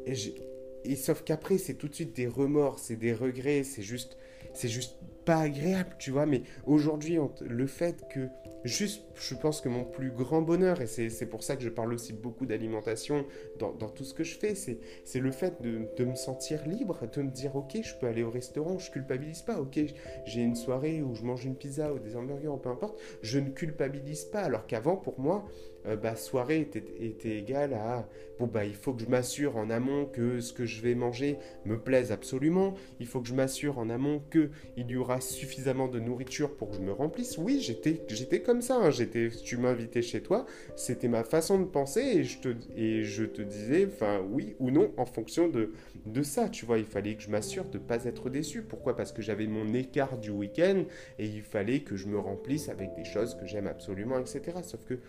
Et 0.05 0.95
sauf 0.95 1.23
qu'après, 1.23 1.57
c'est 1.57 1.75
tout 1.75 1.87
de 1.87 1.95
suite 1.95 2.15
des 2.15 2.27
remords, 2.27 2.77
c'est 2.77 2.97
des 2.97 3.13
regrets, 3.13 3.63
c'est 3.63 3.81
juste, 3.81 4.17
c'est 4.53 4.67
juste 4.67 4.97
pas 5.25 5.37
agréable, 5.37 5.95
tu 5.97 6.11
vois. 6.11 6.25
Mais 6.25 6.43
aujourd'hui, 6.65 7.17
le 7.41 7.67
fait 7.67 8.03
que 8.13 8.27
juste, 8.63 9.03
je 9.15 9.35
pense 9.35 9.61
que 9.61 9.69
mon 9.69 9.83
plus 9.83 10.11
grand 10.11 10.41
bonheur, 10.41 10.81
et 10.81 10.87
c'est 10.87 11.25
pour 11.25 11.43
ça 11.43 11.55
que 11.55 11.63
je 11.63 11.69
parle 11.69 11.93
aussi 11.93 12.13
beaucoup 12.13 12.45
d'alimentation 12.45 13.25
dans, 13.59 13.73
tout 13.89 14.03
ce 14.03 14.13
que 14.13 14.23
je 14.23 14.37
fais, 14.37 14.55
c'est 14.55 15.19
le 15.19 15.31
fait 15.31 15.61
de, 15.61 16.05
me 16.05 16.15
sentir 16.15 16.65
libre, 16.67 16.99
de 17.07 17.21
me 17.21 17.31
dire, 17.31 17.55
ok, 17.55 17.77
je 17.81 17.95
peux 17.95 18.07
aller 18.07 18.23
au 18.23 18.29
restaurant, 18.29 18.77
je 18.77 18.91
culpabilise 18.91 19.41
pas, 19.41 19.59
ok, 19.59 19.79
j'ai 20.25 20.41
une 20.41 20.55
soirée 20.55 21.01
où 21.01 21.15
je 21.15 21.23
mange 21.23 21.45
une 21.45 21.55
pizza 21.55 21.93
ou 21.93 21.99
des 21.99 22.15
hamburgers, 22.15 22.47
ou 22.47 22.57
peu 22.57 22.69
importe, 22.69 22.99
je 23.21 23.39
ne 23.39 23.49
culpabilise 23.49 24.25
pas, 24.25 24.41
alors 24.41 24.67
qu'avant, 24.67 24.97
pour 24.97 25.19
moi, 25.19 25.45
euh, 25.85 25.95
bah, 25.95 26.15
soirée 26.15 26.61
était, 26.61 26.83
était 26.99 27.37
égale 27.37 27.73
à 27.73 28.07
bon 28.39 28.47
bah 28.47 28.65
il 28.65 28.73
faut 28.73 28.93
que 28.93 29.01
je 29.01 29.07
m'assure 29.07 29.57
en 29.57 29.69
amont 29.69 30.05
que 30.05 30.39
ce 30.39 30.53
que 30.53 30.65
je 30.65 30.81
vais 30.81 30.95
manger 30.95 31.37
me 31.65 31.77
plaise 31.77 32.11
absolument, 32.11 32.73
il 32.99 33.05
faut 33.05 33.21
que 33.21 33.27
je 33.27 33.33
m'assure 33.33 33.77
en 33.77 33.89
amont 33.89 34.21
que 34.29 34.49
il 34.75 34.89
y 34.89 34.95
aura 34.95 35.21
suffisamment 35.21 35.87
de 35.87 35.99
nourriture 35.99 36.55
pour 36.55 36.71
que 36.71 36.77
je 36.77 36.81
me 36.81 36.91
remplisse. 36.91 37.37
Oui, 37.37 37.59
j'étais 37.61 38.01
j'étais 38.07 38.41
comme 38.41 38.61
ça, 38.61 38.77
hein. 38.77 38.91
j'étais 38.91 39.29
tu 39.29 39.57
m'invitais 39.57 40.01
chez 40.01 40.21
toi, 40.21 40.45
c'était 40.75 41.07
ma 41.07 41.23
façon 41.23 41.59
de 41.59 41.65
penser 41.65 42.01
et 42.01 42.23
je 42.23 42.39
te 42.39 42.49
et 42.75 43.03
je 43.03 43.23
te 43.23 43.41
disais 43.41 43.87
enfin 43.91 44.21
oui 44.31 44.55
ou 44.59 44.71
non 44.71 44.91
en 44.97 45.05
fonction 45.05 45.47
de 45.47 45.71
de 46.05 46.21
ça, 46.21 46.49
tu 46.49 46.65
vois, 46.65 46.79
il 46.79 46.85
fallait 46.85 47.15
que 47.15 47.21
je 47.21 47.29
m'assure 47.29 47.65
de 47.65 47.77
ne 47.77 47.83
pas 47.83 48.05
être 48.05 48.29
déçu. 48.29 48.61
Pourquoi? 48.61 48.95
Parce 48.95 49.11
que 49.11 49.21
j'avais 49.21 49.47
mon 49.47 49.73
écart 49.73 50.17
du 50.17 50.31
week-end 50.31 50.83
et 51.19 51.25
il 51.25 51.41
fallait 51.41 51.79
que 51.79 51.95
je 51.95 52.07
me 52.07 52.19
remplisse 52.19 52.69
avec 52.69 52.93
des 52.95 53.05
choses 53.05 53.35
que 53.35 53.45
j'aime 53.45 53.67
absolument, 53.67 54.19
etc. 54.19 54.41
Sauf 54.63 54.83
que 54.85 54.99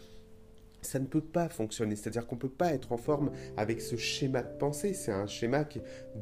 ça 0.87 0.99
ne 0.99 1.07
peut 1.07 1.21
pas 1.21 1.49
fonctionner. 1.49 1.97
C'est-à-dire 1.97 2.27
qu'on 2.27 2.37
ne 2.37 2.41
peut 2.41 2.49
pas 2.49 2.73
être 2.73 2.93
en 2.93 2.97
forme 2.97 3.31
avec 3.57 3.81
ce 3.81 3.97
schéma 3.97 4.43
de 4.43 4.57
pensée. 4.59 4.95
C'est 4.95 5.13
un 5.13 5.27
schéma 5.27 5.65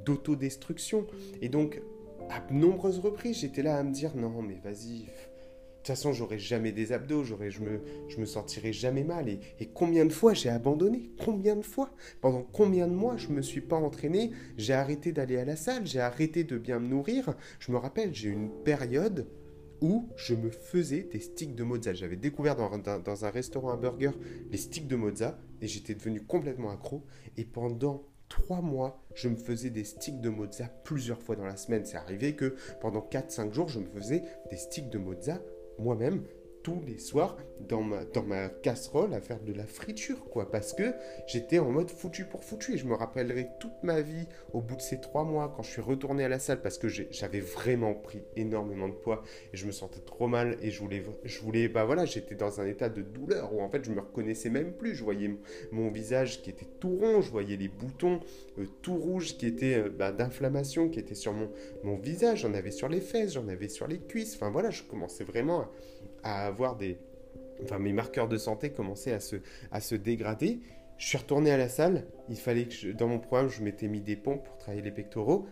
d'autodestruction. 0.05 1.07
Et 1.41 1.49
donc, 1.49 1.83
à 2.31 2.43
nombreuses 2.53 2.99
reprises, 2.99 3.41
j'étais 3.41 3.63
là 3.63 3.77
à 3.79 3.83
me 3.83 3.93
dire 3.93 4.17
non, 4.17 4.43
mais 4.43 4.61
vas-y. 4.63 5.07
De 5.83 5.87
toute 5.89 5.97
façon, 5.97 6.13
j'aurai 6.13 6.39
jamais 6.39 6.71
des 6.71 6.93
abdos, 6.93 7.25
je 7.25 7.35
me, 7.35 7.81
je 8.07 8.21
me 8.21 8.25
sentirai 8.25 8.73
jamais 8.73 9.03
mal. 9.03 9.29
Et, 9.29 9.67
combien 9.75 10.05
de 10.05 10.13
fois 10.13 10.33
j'ai 10.33 10.49
abandonné? 10.49 11.11
Combien 11.19 11.57
de 11.57 11.65
fois? 11.65 11.91
Pendant 12.21 12.43
combien 12.43 12.87
de 12.87 12.95
mois 12.95 13.17
je 13.17 13.29
me 13.31 13.43
suis 13.43 13.61
pas 13.61 13.77
entraîné? 13.77 14.31
J'ai 14.57 14.75
arrêté 14.75 15.11
d'aller 15.11 15.39
à 15.39 15.45
la 15.45 15.57
salle, 15.57 15.85
j'ai 15.85 15.99
arrêté 15.99 16.45
de 16.45 16.57
bien 16.57 16.79
me 16.79 16.87
nourrir. 16.87 17.35
Je 17.59 17.73
me 17.73 17.79
rappelle, 17.79 18.15
j'ai 18.15 18.29
eu 18.29 18.33
une 18.33 18.51
période 18.63 19.27
où 19.83 20.09
je 20.17 20.35
me 20.35 20.49
faisais 20.49 21.03
des 21.03 21.21
sticks 21.21 21.55
de 21.55 21.65
mozza. 21.65 21.93
J'avais 21.93 22.17
découvert 22.17 22.57
dans, 22.57 23.25
un 23.25 23.31
restaurant 23.31 23.71
à 23.71 23.77
burger 23.77 24.13
les 24.51 24.57
sticks 24.57 24.87
de 24.87 24.97
mozza 24.97 25.39
et 25.61 25.67
j'étais 25.67 25.95
devenu 25.95 26.23
complètement 26.23 26.71
accro. 26.71 27.05
Et 27.37 27.45
pendant 27.45 28.05
trois 28.29 28.63
mois, 28.63 29.05
je 29.15 29.29
me 29.29 29.37
faisais 29.37 29.71
des 29.71 29.85
sticks 29.85 30.21
de 30.21 30.31
mozza 30.31 30.69
plusieurs 30.85 31.21
fois 31.21 31.37
dans 31.37 31.45
la 31.45 31.57
semaine. 31.57 31.85
C'est 31.85 31.97
arrivé 31.97 32.35
que 32.35 32.55
pendant 32.81 33.01
4-5 33.01 33.53
jours, 33.53 33.69
je 33.69 33.81
me 33.81 33.87
faisais 33.87 34.23
des 34.51 34.57
sticks 34.57 34.89
de 34.89 34.99
mozza 34.99 35.43
moi-même 35.79 36.23
tous 36.63 36.81
les 36.87 36.99
soirs 36.99 37.37
dans 37.69 37.83
ma, 37.83 38.05
dans 38.05 38.23
ma 38.23 38.49
casserole 38.49 39.15
à 39.15 39.21
faire 39.21 39.41
de 39.41 39.53
la 39.53 39.67
friture, 39.67 40.25
quoi. 40.25 40.51
Parce 40.51 40.73
que 40.73 40.95
j'étais 41.27 41.59
en 41.59 41.71
mode 41.71 41.91
foutu 41.91 42.25
pour 42.25 42.45
foutu. 42.45 42.75
Et 42.75 42.79
je 42.79 42.87
me 42.87 42.95
rappellerai 42.95 43.49
toute 43.61 43.83
ma 43.83 44.01
vie, 44.01 44.27
au 44.53 44.61
bout 44.61 44.77
de 44.77 44.83
ces 44.83 45.01
trois 45.01 45.25
mois, 45.25 45.53
quand 45.55 45.63
je 45.63 45.71
suis 45.71 45.81
retourné 45.81 46.25
à 46.25 46.29
la 46.29 46.39
salle, 46.39 46.63
parce 46.63 46.79
que 46.79 46.89
j'avais 46.89 47.41
vraiment 47.41 47.95
pris 47.95 48.23
énormément 48.37 48.89
de 48.89 48.95
poids 48.95 49.23
et 49.53 49.57
je 49.57 49.67
me 49.67 49.73
sentais 49.73 50.01
trop 50.01 50.27
mal. 50.27 50.59
Et 50.63 50.71
je 50.71 50.81
voulais, 50.81 51.03
je 51.25 51.41
voulais 51.41 51.69
bah 51.69 51.85
voilà, 51.85 52.05
j'étais 52.05 52.35
dans 52.35 52.61
un 52.61 52.67
état 52.67 52.89
de 52.89 53.03
douleur 53.03 53.55
où 53.55 53.61
en 53.61 53.69
fait 53.69 53.85
je 53.85 53.91
me 53.91 54.01
reconnaissais 54.01 54.51
même 54.51 54.73
plus. 54.73 54.95
Je 54.95 55.05
voyais 55.05 55.31
mon 55.71 55.91
visage 55.91 56.43
qui 56.43 56.51
était 56.51 56.69
tout 56.81 56.97
rond, 56.97 57.21
je 57.21 57.31
voyais 57.31 57.57
les 57.57 57.69
boutons 57.69 58.21
euh, 58.59 58.67
tout 58.83 58.97
rouges 58.97 59.37
qui 59.37 59.47
étaient 59.47 59.77
euh, 59.77 59.89
bah, 59.89 60.13
d'inflammation 60.13 60.89
qui 60.89 60.99
étaient 60.99 61.15
sur 61.15 61.33
mon, 61.33 61.51
mon 61.83 61.97
visage. 61.97 62.41
J'en 62.41 62.55
avais 62.55 62.71
sur 62.71 62.89
les 62.89 63.01
fesses, 63.01 63.35
j'en 63.35 63.49
avais 63.49 63.69
sur 63.69 63.87
les 63.87 63.99
cuisses. 63.99 64.35
Enfin 64.37 64.51
voilà, 64.51 64.71
je 64.71 64.83
commençais 64.83 65.25
vraiment 65.25 65.61
à 65.61 65.71
à 66.23 66.47
avoir 66.47 66.77
des... 66.77 66.99
Enfin, 67.63 67.79
mes 67.79 67.93
marqueurs 67.93 68.29
de 68.29 68.37
santé 68.37 68.71
commençaient 68.71 69.13
à 69.13 69.21
se, 69.21 69.37
à 69.71 69.81
se 69.81 69.95
dégrader. 69.95 70.61
Je 70.99 71.07
suis 71.07 71.19
retourné 71.19 71.51
à 71.51 71.57
la 71.57 71.69
salle. 71.69 72.07
Il 72.29 72.39
fallait 72.39 72.67
que, 72.67 72.93
dans 72.93 73.09
mon 73.09 73.19
programme, 73.19 73.49
je 73.49 73.63
m'étais 73.63 73.89
mis 73.89 74.01
des 74.01 74.17
pompes 74.17 74.45
pour 74.45 74.59
travailler 74.59 74.83
les 74.83 74.91
pectoraux. 74.91 75.47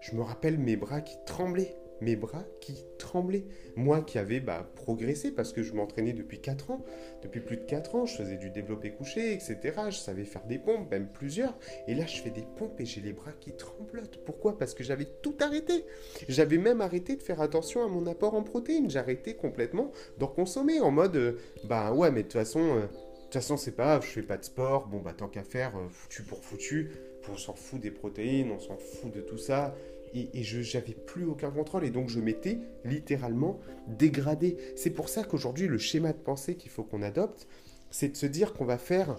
Je 0.00 0.14
me 0.14 0.22
rappelle 0.22 0.58
mes 0.58 0.76
bras 0.76 1.00
qui 1.00 1.16
tremblaient 1.26 1.74
mes 2.00 2.16
bras 2.16 2.44
qui 2.60 2.84
tremblaient. 2.98 3.44
Moi 3.76 4.02
qui 4.02 4.18
avais 4.18 4.40
bah, 4.40 4.70
progressé 4.74 5.30
parce 5.30 5.52
que 5.52 5.62
je 5.62 5.72
m'entraînais 5.72 6.12
depuis 6.12 6.40
4 6.40 6.70
ans, 6.70 6.84
depuis 7.22 7.40
plus 7.40 7.56
de 7.56 7.64
4 7.64 7.94
ans, 7.94 8.06
je 8.06 8.16
faisais 8.16 8.36
du 8.36 8.50
développé 8.50 8.90
couché, 8.90 9.32
etc. 9.32 9.58
Je 9.90 9.96
savais 9.96 10.24
faire 10.24 10.44
des 10.46 10.58
pompes, 10.58 10.90
même 10.90 11.08
plusieurs. 11.08 11.56
Et 11.86 11.94
là, 11.94 12.06
je 12.06 12.20
fais 12.20 12.30
des 12.30 12.44
pompes 12.56 12.80
et 12.80 12.86
j'ai 12.86 13.00
les 13.00 13.12
bras 13.12 13.32
qui 13.40 13.52
tremblotent. 13.52 14.24
Pourquoi? 14.24 14.58
Parce 14.58 14.74
que 14.74 14.84
j'avais 14.84 15.06
tout 15.22 15.36
arrêté. 15.40 15.84
J'avais 16.28 16.58
même 16.58 16.80
arrêté 16.80 17.16
de 17.16 17.22
faire 17.22 17.40
attention 17.40 17.84
à 17.84 17.88
mon 17.88 18.06
apport 18.06 18.34
en 18.34 18.42
protéines. 18.42 18.90
J'arrêtais 18.90 19.34
complètement 19.34 19.92
d'en 20.18 20.28
consommer 20.28 20.80
en 20.80 20.90
mode, 20.90 21.16
euh, 21.16 21.38
bah 21.64 21.92
ouais, 21.92 22.10
mais 22.10 22.22
de 22.22 22.28
toute 22.28 22.34
façon... 22.34 22.60
Euh, 22.60 22.86
toute 23.30 23.40
façon, 23.40 23.56
c'est 23.56 23.76
pas 23.76 23.84
grave, 23.84 24.04
je 24.04 24.10
fais 24.10 24.22
pas 24.22 24.36
de 24.36 24.44
sport, 24.44 24.88
bon 24.88 24.98
bah 24.98 25.12
tant 25.16 25.28
qu'à 25.28 25.44
faire, 25.44 25.76
euh, 25.76 25.88
foutu 25.88 26.24
pour 26.24 26.42
foutu, 26.42 26.90
on 27.30 27.36
s'en 27.36 27.54
fout 27.54 27.80
des 27.80 27.92
protéines, 27.92 28.50
on 28.50 28.58
s'en 28.58 28.76
fout 28.76 29.12
de 29.14 29.20
tout 29.20 29.38
ça, 29.38 29.72
et, 30.14 30.42
je 30.42 30.76
n'avais 30.76 30.94
plus 30.94 31.24
aucun 31.24 31.50
contrôle 31.50 31.84
et 31.84 31.90
donc 31.90 32.08
je 32.08 32.20
m'étais 32.20 32.58
littéralement 32.84 33.60
dégradé. 33.86 34.56
C'est 34.76 34.90
pour 34.90 35.08
ça 35.08 35.24
qu'aujourd'hui 35.24 35.66
le 35.66 35.78
schéma 35.78 36.12
de 36.12 36.18
pensée 36.18 36.56
qu'il 36.56 36.70
faut 36.70 36.82
qu'on 36.82 37.02
adopte, 37.02 37.46
c'est 37.90 38.08
de 38.08 38.16
se 38.16 38.26
dire 38.26 38.52
qu'on 38.52 38.64
va 38.64 38.78
faire 38.78 39.16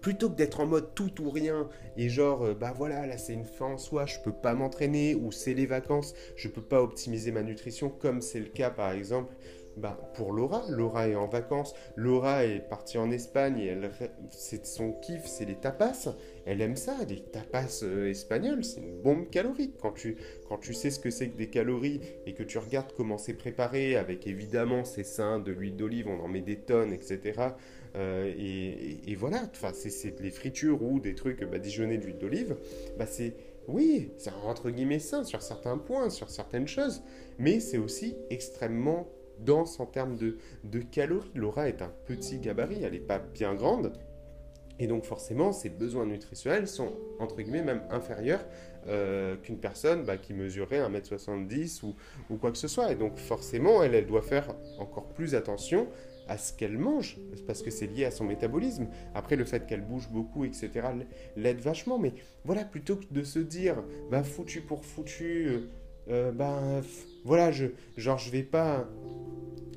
plutôt 0.00 0.28
que 0.28 0.34
d'être 0.34 0.60
en 0.60 0.66
mode 0.66 0.94
tout 0.94 1.22
ou 1.22 1.30
rien 1.30 1.68
et 1.96 2.08
genre 2.08 2.42
euh, 2.42 2.54
bah 2.54 2.74
voilà 2.76 3.06
là 3.06 3.16
c'est 3.16 3.34
une 3.34 3.44
fin 3.44 3.66
en 3.66 3.78
soi 3.78 4.04
je 4.04 4.18
peux 4.18 4.32
pas 4.32 4.52
m'entraîner 4.52 5.14
ou 5.14 5.30
c'est 5.30 5.54
les 5.54 5.64
vacances 5.64 6.12
je 6.34 6.48
peux 6.48 6.60
pas 6.60 6.82
optimiser 6.82 7.30
ma 7.30 7.44
nutrition 7.44 7.88
comme 7.88 8.20
c'est 8.20 8.40
le 8.40 8.46
cas 8.46 8.70
par 8.70 8.90
exemple 8.90 9.32
bah, 9.76 9.98
pour 10.14 10.32
Laura. 10.32 10.64
Laura 10.68 11.08
est 11.08 11.14
en 11.14 11.26
vacances. 11.26 11.74
Laura 11.96 12.44
est 12.44 12.60
partie 12.60 12.98
en 12.98 13.10
Espagne 13.10 13.58
et 13.58 13.66
elle, 13.66 13.90
c'est 14.30 14.66
son 14.66 14.92
kiff, 14.92 15.24
c'est 15.26 15.44
les 15.44 15.56
tapas. 15.56 16.14
Elle 16.44 16.60
aime 16.60 16.76
ça, 16.76 16.96
les 17.08 17.20
tapas 17.20 17.82
euh, 17.82 18.10
espagnols, 18.10 18.64
c'est 18.64 18.80
une 18.80 19.00
bombe 19.00 19.30
calorique. 19.30 19.74
Quand 19.80 19.92
tu, 19.92 20.16
quand 20.48 20.58
tu 20.58 20.74
sais 20.74 20.90
ce 20.90 20.98
que 20.98 21.10
c'est 21.10 21.28
que 21.28 21.36
des 21.36 21.48
calories 21.48 22.00
et 22.26 22.34
que 22.34 22.42
tu 22.42 22.58
regardes 22.58 22.92
comment 22.96 23.18
c'est 23.18 23.34
préparé, 23.34 23.96
avec 23.96 24.26
évidemment 24.26 24.84
ses 24.84 25.04
seins, 25.04 25.38
de 25.38 25.52
l'huile 25.52 25.76
d'olive, 25.76 26.08
on 26.08 26.20
en 26.20 26.28
met 26.28 26.42
des 26.42 26.58
tonnes, 26.58 26.92
etc. 26.92 27.52
Euh, 27.94 28.32
et, 28.36 29.14
voilà, 29.14 29.42
enfin, 29.52 29.70
c'est, 29.72 30.18
les 30.20 30.30
fritures 30.30 30.82
ou 30.82 31.00
des 31.00 31.14
trucs 31.14 31.44
badigeonnés 31.44 31.98
d'huile 31.98 32.18
d'olive, 32.18 32.56
bah 32.98 33.06
c'est 33.06 33.34
oui, 33.68 34.10
c'est 34.18 34.32
entre 34.44 34.70
guillemets 34.70 34.98
sain 34.98 35.22
sur 35.24 35.40
certains 35.40 35.78
points, 35.78 36.10
sur 36.10 36.30
certaines 36.30 36.66
choses, 36.66 37.02
mais 37.38 37.60
c'est 37.60 37.78
aussi 37.78 38.16
extrêmement 38.30 39.08
dense 39.44 39.80
en 39.80 39.86
termes 39.86 40.16
de, 40.16 40.38
de 40.64 40.80
calories. 40.80 41.30
Laura 41.34 41.68
est 41.68 41.82
un 41.82 41.92
petit 42.06 42.38
gabarit, 42.38 42.82
elle 42.82 42.92
n'est 42.92 42.98
pas 42.98 43.18
bien 43.18 43.54
grande. 43.54 43.92
Et 44.78 44.86
donc 44.86 45.04
forcément, 45.04 45.52
ses 45.52 45.68
besoins 45.68 46.06
nutritionnels 46.06 46.66
sont, 46.66 46.92
entre 47.20 47.36
guillemets, 47.36 47.62
même 47.62 47.82
inférieurs 47.90 48.44
euh, 48.88 49.36
qu'une 49.36 49.58
personne 49.58 50.04
bah, 50.04 50.16
qui 50.16 50.34
mesurerait 50.34 50.80
1m70 50.80 51.84
ou, 51.84 51.94
ou, 52.30 52.36
quoi 52.36 52.50
que 52.50 52.58
ce 52.58 52.68
soit. 52.68 52.90
Et 52.90 52.96
donc 52.96 53.16
forcément, 53.16 53.82
elle, 53.82 53.94
elle 53.94 54.06
doit 54.06 54.22
faire 54.22 54.54
encore 54.78 55.08
plus 55.08 55.34
attention 55.34 55.86
à 56.28 56.38
ce 56.38 56.52
qu'elle 56.52 56.78
mange, 56.78 57.18
parce 57.46 57.62
que 57.62 57.70
c'est 57.70 57.86
lié 57.86 58.04
à 58.04 58.10
son 58.10 58.24
métabolisme. 58.24 58.88
Après, 59.14 59.36
le 59.36 59.44
fait 59.44 59.66
qu'elle 59.66 59.82
bouge 59.82 60.08
beaucoup, 60.10 60.44
etc., 60.44 60.70
l'aide 61.36 61.60
vachement. 61.60 61.98
Mais 61.98 62.14
voilà, 62.44 62.64
plutôt 62.64 62.96
que 62.96 63.04
de 63.10 63.22
se 63.22 63.38
dire, 63.38 63.82
bah 64.10 64.22
foutu 64.22 64.60
pour 64.60 64.84
foutu, 64.84 65.68
euh, 66.08 66.32
bah 66.32 66.60
voilà, 67.24 67.52
je, 67.52 67.66
genre 67.96 68.18
je 68.18 68.30
vais 68.30 68.42
pas 68.42 68.88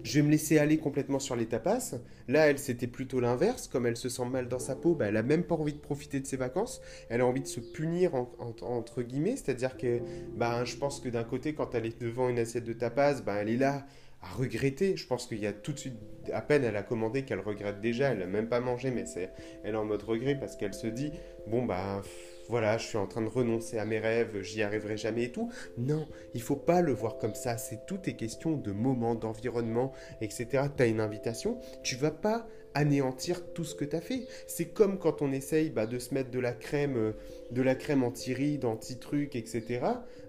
je 0.06 0.20
vais 0.20 0.26
me 0.26 0.32
laisser 0.32 0.60
aller 0.60 0.78
complètement 0.78 1.18
sur 1.20 1.36
les 1.36 1.48
tapas. 1.48 1.96
Là, 2.28 2.48
elle, 2.48 2.60
c'était 2.60 2.86
plutôt 2.86 3.20
l'inverse. 3.20 3.68
Comme 3.68 3.88
elle 3.88 3.98
se 3.98 4.08
sent 4.08 4.26
mal 4.26 4.48
dans 4.48 4.60
sa 4.60 4.76
peau, 4.76 4.94
bah, 4.94 5.08
elle 5.08 5.18
a 5.18 5.24
même 5.24 5.44
pas 5.44 5.56
envie 5.56 5.74
de 5.74 5.80
profiter 5.80 6.20
de 6.20 6.28
ses 6.28 6.38
vacances. 6.38 6.80
Elle 7.10 7.22
a 7.22 7.26
envie 7.26 7.42
de 7.42 7.48
se 7.48 7.60
punir, 7.60 8.14
entre 8.62 9.02
guillemets. 9.02 9.36
C'est-à-dire 9.36 9.78
que 9.78 10.02
bah, 10.36 10.64
je 10.64 10.76
pense 10.76 11.00
que 11.00 11.10
d'un 11.10 11.24
côté, 11.24 11.56
quand 11.56 11.74
elle 11.74 11.88
est 11.88 12.00
devant 12.00 12.30
une 12.30 12.38
assiette 12.38 12.66
de 12.66 12.74
tapas, 12.74 13.22
bah, 13.22 13.38
elle 13.42 13.50
est 13.50 13.58
là 13.58 13.88
à 14.22 14.32
regretter. 14.32 14.96
Je 14.96 15.08
pense 15.08 15.26
qu'il 15.26 15.40
y 15.40 15.48
a 15.48 15.54
tout 15.54 15.74
de 15.74 15.80
suite, 15.80 15.96
à 16.32 16.42
peine 16.42 16.64
elle 16.64 16.76
a 16.76 16.84
commandé 16.84 17.26
qu'elle 17.26 17.40
regrette 17.40 17.82
déjà. 17.82 18.12
Elle 18.12 18.20
n'a 18.20 18.28
même 18.28 18.48
pas 18.48 18.60
mangé, 18.60 18.92
mais 18.92 19.08
c'est, 19.08 19.32
elle 19.64 19.74
est 19.74 19.78
en 19.78 19.86
mode 19.86 20.04
regret 20.04 20.36
parce 20.40 20.56
qu'elle 20.56 20.76
se 20.76 20.88
dit, 20.88 21.12
bon, 21.48 21.66
bah 21.66 22.04
voilà, 22.48 22.78
je 22.78 22.88
suis 22.88 22.98
en 22.98 23.08
train 23.08 23.22
de 23.22 23.28
renoncer 23.28 23.78
à 23.78 23.86
mes 23.86 24.00
rêves, 24.00 24.42
j'y 24.42 24.62
arriverai 24.62 24.98
jamais 24.98 25.24
et 25.24 25.32
tout. 25.32 25.52
Non, 25.78 26.08
il 26.34 26.42
faut 26.42 26.56
pas 26.56 26.82
le 26.82 26.94
voir 26.94 27.18
comme 27.18 27.36
ça. 27.36 27.58
C'est 27.58 27.86
tout 27.86 28.00
est 28.08 28.16
question 28.16 28.58
de 28.58 28.72
moment, 28.72 29.16
d'environnement, 29.16 29.92
etc. 30.22 30.66
Tu 30.76 30.84
as 30.84 30.88
une 30.88 31.00
invitation, 31.00 31.60
tu 31.84 31.96
vas 31.96 32.12
pas 32.12 32.48
anéantir 32.76 33.54
tout 33.54 33.64
ce 33.64 33.74
que 33.74 33.86
tu 33.86 33.96
as 33.96 34.02
fait. 34.02 34.28
C'est 34.46 34.66
comme 34.66 35.00
quand 35.00 35.24
on 35.24 35.32
essaye 35.32 35.72
bah, 35.72 35.88
de 35.88 35.98
se 35.98 36.14
mettre 36.14 36.30
de 36.30 36.40
la 36.40 36.54
crème, 36.54 36.98
euh, 36.98 37.12
de 37.52 37.62
la 37.62 37.74
crème 37.74 38.04
anti-rides, 38.04 38.66
anti-trucs, 38.66 39.36
etc. 39.36 39.82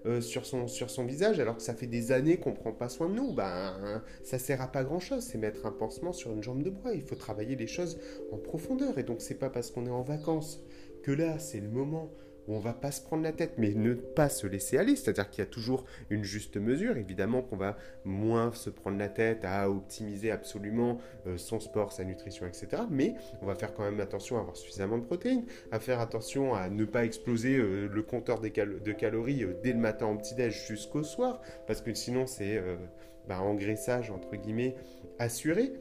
Euh, 0.05 0.21
sur, 0.21 0.45
son, 0.45 0.67
sur 0.67 0.89
son 0.89 1.05
visage, 1.05 1.39
alors 1.39 1.57
que 1.57 1.63
ça 1.63 1.75
fait 1.75 1.87
des 1.87 2.11
années 2.11 2.37
qu'on 2.37 2.53
prend 2.53 2.71
pas 2.71 2.89
soin 2.89 3.09
de 3.09 3.15
nous. 3.15 3.33
Bah, 3.33 3.77
ça 4.23 4.39
sert 4.39 4.61
à 4.61 4.71
pas 4.71 4.83
grand-chose. 4.83 5.23
C'est 5.23 5.37
mettre 5.37 5.65
un 5.65 5.71
pansement 5.71 6.13
sur 6.13 6.31
une 6.31 6.41
jambe 6.41 6.63
de 6.63 6.69
bois. 6.69 6.93
Il 6.93 7.03
faut 7.03 7.15
travailler 7.15 7.55
les 7.55 7.67
choses 7.67 7.99
en 8.31 8.37
profondeur. 8.37 8.97
Et 8.97 9.03
donc 9.03 9.21
c'est 9.21 9.37
pas 9.37 9.49
parce 9.49 9.69
qu'on 9.69 9.85
est 9.85 9.91
en 9.91 10.03
vacances 10.03 10.63
que 11.03 11.11
là, 11.11 11.39
c'est 11.39 11.59
le 11.59 11.69
moment 11.69 12.09
où 12.47 12.55
on 12.55 12.59
va 12.59 12.73
pas 12.73 12.91
se 12.91 13.01
prendre 13.01 13.23
la 13.23 13.31
tête, 13.31 13.53
mais 13.57 13.73
ne 13.73 13.93
pas 13.93 14.29
se 14.29 14.47
laisser 14.47 14.77
aller. 14.77 14.95
C'est-à-dire 14.95 15.29
qu'il 15.29 15.43
y 15.43 15.47
a 15.47 15.49
toujours 15.49 15.85
une 16.09 16.23
juste 16.23 16.57
mesure. 16.57 16.97
Évidemment 16.97 17.41
qu'on 17.41 17.57
va 17.57 17.77
moins 18.05 18.51
se 18.53 18.69
prendre 18.69 18.97
la 18.97 19.09
tête 19.09 19.43
à 19.43 19.69
optimiser 19.69 20.31
absolument 20.31 20.99
euh, 21.27 21.37
son 21.37 21.59
sport, 21.59 21.91
sa 21.91 22.03
nutrition, 22.03 22.45
etc. 22.47 22.83
Mais 22.89 23.15
on 23.41 23.45
va 23.45 23.55
faire 23.55 23.73
quand 23.73 23.83
même 23.83 23.99
attention 23.99 24.37
à 24.37 24.41
avoir 24.41 24.55
suffisamment 24.55 24.97
de 24.97 25.03
protéines, 25.03 25.45
à 25.71 25.79
faire 25.79 25.99
attention 25.99 26.53
à 26.53 26.69
ne 26.69 26.85
pas 26.85 27.05
exploser 27.05 27.57
euh, 27.57 27.87
le 27.87 28.03
compteur 28.03 28.39
de 28.39 28.91
calories 28.91 29.43
euh, 29.43 29.53
dès 29.63 29.73
le 29.73 29.79
matin 29.79 30.07
au 30.07 30.15
petit-déj 30.15 30.67
jusqu'au 30.67 31.03
soir, 31.03 31.41
parce 31.65 31.81
que 31.81 31.93
sinon 31.93 32.27
c'est 32.27 32.61
bah, 33.27 33.41
engraissage 33.41 34.11
entre 34.11 34.35
guillemets 34.35 34.75
assuré. 35.19 35.73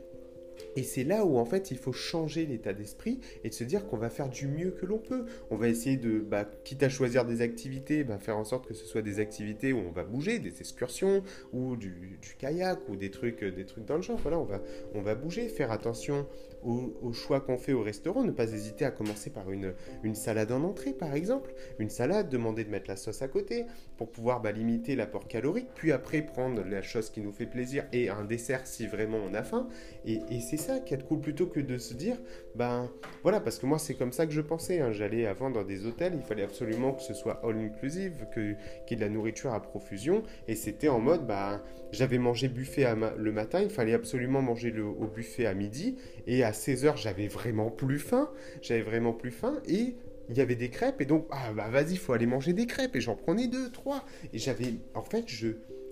Et 0.76 0.82
c'est 0.82 1.04
là 1.04 1.24
où 1.24 1.38
en 1.38 1.44
fait 1.44 1.70
il 1.70 1.78
faut 1.78 1.92
changer 1.92 2.46
l'état 2.46 2.74
d'esprit 2.74 3.18
et 3.42 3.48
de 3.48 3.54
se 3.54 3.64
dire 3.64 3.86
qu'on 3.86 3.96
va 3.96 4.10
faire 4.10 4.28
du 4.28 4.46
mieux 4.46 4.70
que 4.70 4.86
l'on 4.86 4.98
peut. 4.98 5.24
On 5.50 5.56
va 5.56 5.68
essayer 5.68 5.96
de, 5.96 6.18
bah, 6.20 6.44
quitte 6.64 6.82
à 6.82 6.88
choisir 6.88 7.24
des 7.24 7.40
activités, 7.40 8.04
bah, 8.04 8.18
faire 8.18 8.36
en 8.36 8.44
sorte 8.44 8.66
que 8.66 8.74
ce 8.74 8.84
soit 8.84 9.02
des 9.02 9.18
activités 9.18 9.72
où 9.72 9.78
on 9.78 9.90
va 9.90 10.04
bouger, 10.04 10.38
des 10.38 10.60
excursions 10.60 11.22
ou 11.52 11.76
du, 11.76 12.18
kayak 12.38 12.78
ou 12.88 12.96
des 12.96 13.10
trucs, 13.10 13.42
des 13.42 13.64
trucs 13.64 13.86
dans 13.86 13.96
le 13.96 14.02
genre. 14.02 14.18
Voilà, 14.18 14.38
on 14.38 14.44
va, 14.44 14.62
on 14.94 15.00
va 15.00 15.14
bouger, 15.14 15.48
faire 15.48 15.72
attention 15.72 16.26
au, 16.62 17.12
choix 17.12 17.40
qu'on 17.40 17.56
fait 17.56 17.72
au 17.72 17.82
restaurant, 17.82 18.24
ne 18.24 18.32
pas 18.32 18.52
hésiter 18.52 18.84
à 18.84 18.90
commencer 18.90 19.30
par 19.30 19.50
une, 19.50 19.72
une 20.02 20.14
salade 20.14 20.52
en 20.52 20.62
entrée 20.64 20.92
par 20.92 21.14
exemple. 21.14 21.54
Une 21.78 21.90
salade, 21.90 22.28
demander 22.28 22.64
de 22.64 22.70
mettre 22.70 22.88
la 22.88 22.96
sauce 22.96 23.22
à 23.22 23.28
côté 23.28 23.64
pour 23.96 24.10
pouvoir 24.10 24.40
bah, 24.42 24.52
limiter 24.52 24.96
l'apport 24.96 25.28
calorique, 25.28 25.68
puis 25.74 25.92
après 25.92 26.22
prendre 26.22 26.62
la 26.64 26.82
chose 26.82 27.10
qui 27.10 27.20
nous 27.20 27.32
fait 27.32 27.46
plaisir 27.46 27.86
et 27.92 28.08
un 28.08 28.24
dessert 28.24 28.66
si 28.66 28.86
vraiment 28.86 29.18
on 29.18 29.32
a 29.32 29.42
faim. 29.42 29.68
Et, 30.04 30.20
et 30.30 30.40
c'est 30.40 30.56
ça 30.66 30.80
qui 30.80 30.96
cool 30.98 31.20
plutôt 31.20 31.46
que 31.46 31.60
de 31.60 31.78
se 31.78 31.94
dire, 31.94 32.16
ben 32.54 32.90
voilà, 33.22 33.40
parce 33.40 33.58
que 33.58 33.66
moi 33.66 33.78
c'est 33.78 33.94
comme 33.94 34.12
ça 34.12 34.26
que 34.26 34.32
je 34.32 34.40
pensais. 34.40 34.80
Hein. 34.80 34.92
J'allais 34.92 35.26
avant 35.26 35.50
dans 35.50 35.62
des 35.62 35.86
hôtels, 35.86 36.14
il 36.16 36.22
fallait 36.22 36.42
absolument 36.42 36.92
que 36.92 37.02
ce 37.02 37.14
soit 37.14 37.40
all 37.44 37.56
inclusive, 37.56 38.26
qu'il 38.32 38.56
y 38.90 38.92
ait 38.92 38.96
de 38.96 39.00
la 39.00 39.08
nourriture 39.08 39.52
à 39.52 39.60
profusion. 39.60 40.22
Et 40.48 40.54
c'était 40.54 40.88
en 40.88 40.98
mode, 40.98 41.26
ben 41.26 41.62
j'avais 41.92 42.18
mangé 42.18 42.48
buffet 42.48 42.86
le 43.16 43.32
matin, 43.32 43.60
il 43.62 43.70
fallait 43.70 43.94
absolument 43.94 44.42
manger 44.42 44.74
au 44.80 45.06
buffet 45.06 45.46
à 45.46 45.54
midi. 45.54 45.96
Et 46.26 46.42
à 46.42 46.50
16h, 46.50 46.96
j'avais 46.96 47.28
vraiment 47.28 47.70
plus 47.70 47.98
faim. 47.98 48.30
J'avais 48.62 48.82
vraiment 48.82 49.12
plus 49.12 49.30
faim. 49.30 49.60
Et 49.68 49.96
il 50.28 50.36
y 50.36 50.40
avait 50.40 50.56
des 50.56 50.70
crêpes. 50.70 51.00
Et 51.00 51.06
donc, 51.06 51.26
ah 51.30 51.52
bah 51.54 51.68
vas-y, 51.70 51.96
faut 51.96 52.12
aller 52.12 52.26
manger 52.26 52.52
des 52.52 52.66
crêpes. 52.66 52.96
Et 52.96 53.00
j'en 53.00 53.16
prenais 53.16 53.46
deux, 53.46 53.70
trois. 53.70 54.04
Et 54.32 54.38
j'avais, 54.38 54.74
en 54.94 55.02
fait, 55.02 55.24
je 55.26 55.48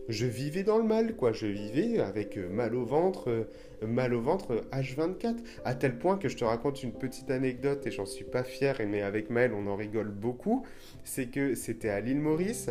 je 0.08 0.26
vivais 0.26 0.62
dans 0.62 0.78
le 0.78 0.84
mal, 0.84 1.16
quoi. 1.16 1.32
Je 1.32 1.46
vivais 1.46 1.99
avec 1.99 2.37
euh, 2.37 2.49
mal 2.49 2.75
au 2.75 2.84
ventre, 2.84 3.30
euh, 3.30 3.87
mal 3.87 4.14
au 4.14 4.20
ventre 4.20 4.64
H24, 4.73 5.37
à 5.64 5.75
tel 5.75 5.99
point 5.99 6.18
que 6.18 6.28
je 6.28 6.37
te 6.37 6.44
raconte 6.44 6.82
une 6.82 6.92
petite 6.92 7.30
anecdote 7.30 7.87
et 7.87 7.90
j'en 7.90 8.06
suis 8.06 8.25
pas 8.25 8.44
fier, 8.44 8.76
mais 8.88 9.02
avec 9.02 9.30
Maël 9.30 9.52
on 9.54 9.66
en 9.66 9.76
rigole 9.76 10.11
beaucoup. 10.11 10.64
C'est 11.04 11.26
que 11.26 11.54
c'était 11.54 11.88
à 11.88 12.00
l'île 12.00 12.20
Maurice 12.20 12.70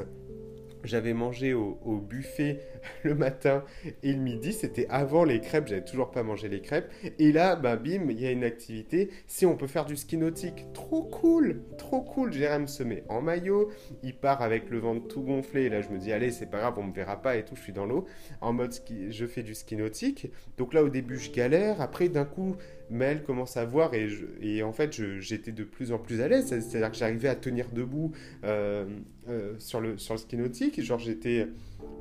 j'avais 0.84 1.14
mangé 1.14 1.54
au, 1.54 1.74
buffet 1.98 2.60
le 3.04 3.16
matin 3.16 3.64
et 4.02 4.14
le 4.14 4.20
midi, 4.20 4.54
c'était 4.54 4.88
avant 4.90 5.24
les 5.24 5.40
crêpes, 5.40 5.68
j'avais 5.68 5.84
toujours 5.84 6.12
pas 6.12 6.24
mangé 6.24 6.50
les 6.50 6.62
crêpes. 6.62 6.92
Et 7.20 7.32
là, 7.32 7.56
bah 7.56 7.76
bim, 7.76 8.10
il 8.10 8.20
y 8.20 8.28
a 8.28 8.32
une 8.32 8.44
activité, 8.44 9.10
si 9.28 9.46
on 9.46 9.56
peut 9.56 9.68
faire 9.68 9.86
du 9.86 9.96
ski 9.96 10.18
nautique, 10.18 10.66
trop 10.74 11.04
cool, 11.04 11.62
trop 11.78 12.02
cool. 12.02 12.34
Jérém 12.34 12.68
se 12.68 12.84
met 12.84 13.04
en 13.10 13.22
maillot, 13.22 13.70
il 14.04 14.16
part 14.16 14.42
avec 14.42 14.70
le 14.70 14.80
ventre 14.80 15.08
tout 15.08 15.22
gonflé, 15.22 15.64
et 15.64 15.70
là 15.70 15.82
je 15.82 15.90
me 15.90 15.98
dis, 15.98 16.12
allez, 16.12 16.32
c'est 16.32 16.50
pas 16.50 16.60
grave, 16.60 16.76
on 16.78 16.84
me 16.84 16.94
verra 16.94 17.22
pas 17.22 17.38
et 17.38 17.46
tout, 17.46 17.56
je 17.56 17.62
suis 17.62 17.74
dans 17.74 17.86
l'eau, 17.86 18.06
en 18.42 18.54
mode 18.54 18.74
je 19.10 19.26
fais 19.26 19.44
du 19.44 19.56
ski 19.56 19.76
nautique. 19.76 20.32
Donc 20.58 20.74
là 20.74 20.84
au 20.84 20.90
début 20.90 21.18
je 21.18 21.32
galère, 21.32 21.82
après 21.82 22.10
d'un 22.10 22.26
coup 22.26 22.56
Mel 22.90 23.24
commence 23.24 23.58
à 23.58 23.66
voir 23.66 23.94
et, 23.94 24.08
et 24.42 24.64
en 24.64 24.74
fait 24.74 24.94
j'étais 25.20 25.52
de 25.52 25.64
plus 25.64 25.92
en 25.92 25.98
plus 25.98 26.22
à 26.22 26.28
l'aise, 26.28 26.48
c'est-à-dire 26.48 26.92
que 26.92 26.98
j'arrivais 26.98 27.30
à 27.30 27.36
tenir 27.36 27.70
debout 27.72 28.12
euh, 28.44 28.86
euh, 29.30 29.56
sur, 29.60 29.82
le, 29.82 29.98
sur 29.98 30.14
le 30.14 30.20
ski 30.20 30.38
nautique, 30.38 30.82
genre 30.82 31.00
j'étais, 31.00 31.48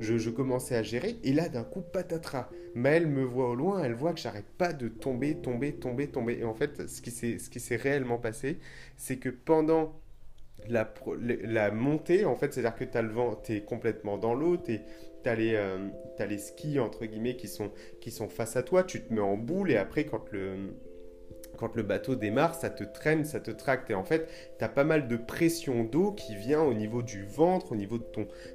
je, 0.01 0.19
je, 0.19 0.31
commençais 0.31 0.77
à 0.77 0.83
gérer. 0.83 1.17
Et 1.25 1.33
là 1.33 1.49
d'un 1.49 1.65
coup 1.65 1.81
patatras, 1.81 2.49
Mel 2.75 3.07
me 3.07 3.23
voit 3.23 3.51
au 3.51 3.55
loin, 3.55 3.83
elle 3.83 3.95
voit 3.95 4.13
que 4.13 4.21
j'arrête 4.21 4.51
pas 4.59 4.73
de 4.73 4.89
tomber, 4.89 5.37
tomber, 5.37 5.73
tomber, 5.73 6.09
tomber. 6.09 6.39
Et 6.41 6.45
en 6.45 6.55
fait 6.55 6.89
ce 6.89 7.01
qui 7.01 7.61
s'est 7.61 7.77
réellement 7.77 8.19
passé, 8.19 8.59
c'est 8.97 9.17
que 9.17 9.29
pendant 9.29 9.95
la, 10.69 10.93
la, 11.45 11.71
montée, 11.71 12.25
en 12.25 12.37
fait, 12.37 12.53
c'est-à-dire 12.53 12.77
que 12.77 12.85
tu 12.85 13.03
le 13.03 13.13
vent, 13.13 13.35
tu 13.43 13.57
es 13.57 13.61
complètement 13.63 14.19
dans 14.19 14.35
l'eau, 14.35 14.57
tu 14.57 14.79
euh, 15.27 15.89
as, 16.19 16.27
les 16.27 16.39
skis, 16.39 16.79
entre 16.79 17.07
guillemets, 17.07 17.37
qui 17.37 17.49
sont, 17.49 17.71
qui 18.01 18.11
sont 18.11 18.29
face 18.29 18.57
à 18.57 18.63
toi, 18.63 18.85
tu 18.85 19.03
te 19.03 19.13
mets 19.13 19.21
en 19.21 19.37
boule 19.37 19.71
et 19.71 19.77
après, 19.77 20.05
quand 20.05 20.31
le, 20.31 20.75
quand 21.63 21.77
le 21.77 21.85
bateau 21.85 22.17
démarre, 22.17 22.57
ça 22.57 22.71
te 22.71 22.83
traîne, 22.83 23.25
ça 23.25 23.39
te 23.39 23.53
tracte. 23.53 23.89
Et 23.89 23.95
en 23.95 24.03
fait, 24.03 24.29
tu 24.59 24.65
as 24.65 24.69
pas 24.69 24.83
mal 24.83 25.07
de 25.07 25.17
pression 25.17 25.85
d'eau 25.85 26.11
qui 26.11 26.35
vient 26.35 26.61
au 26.61 26.75
niveau 26.75 27.03
du 27.03 27.25
ventre, 27.25 27.71
au 27.71 27.77
niveau 27.77 27.99
de 27.99 28.05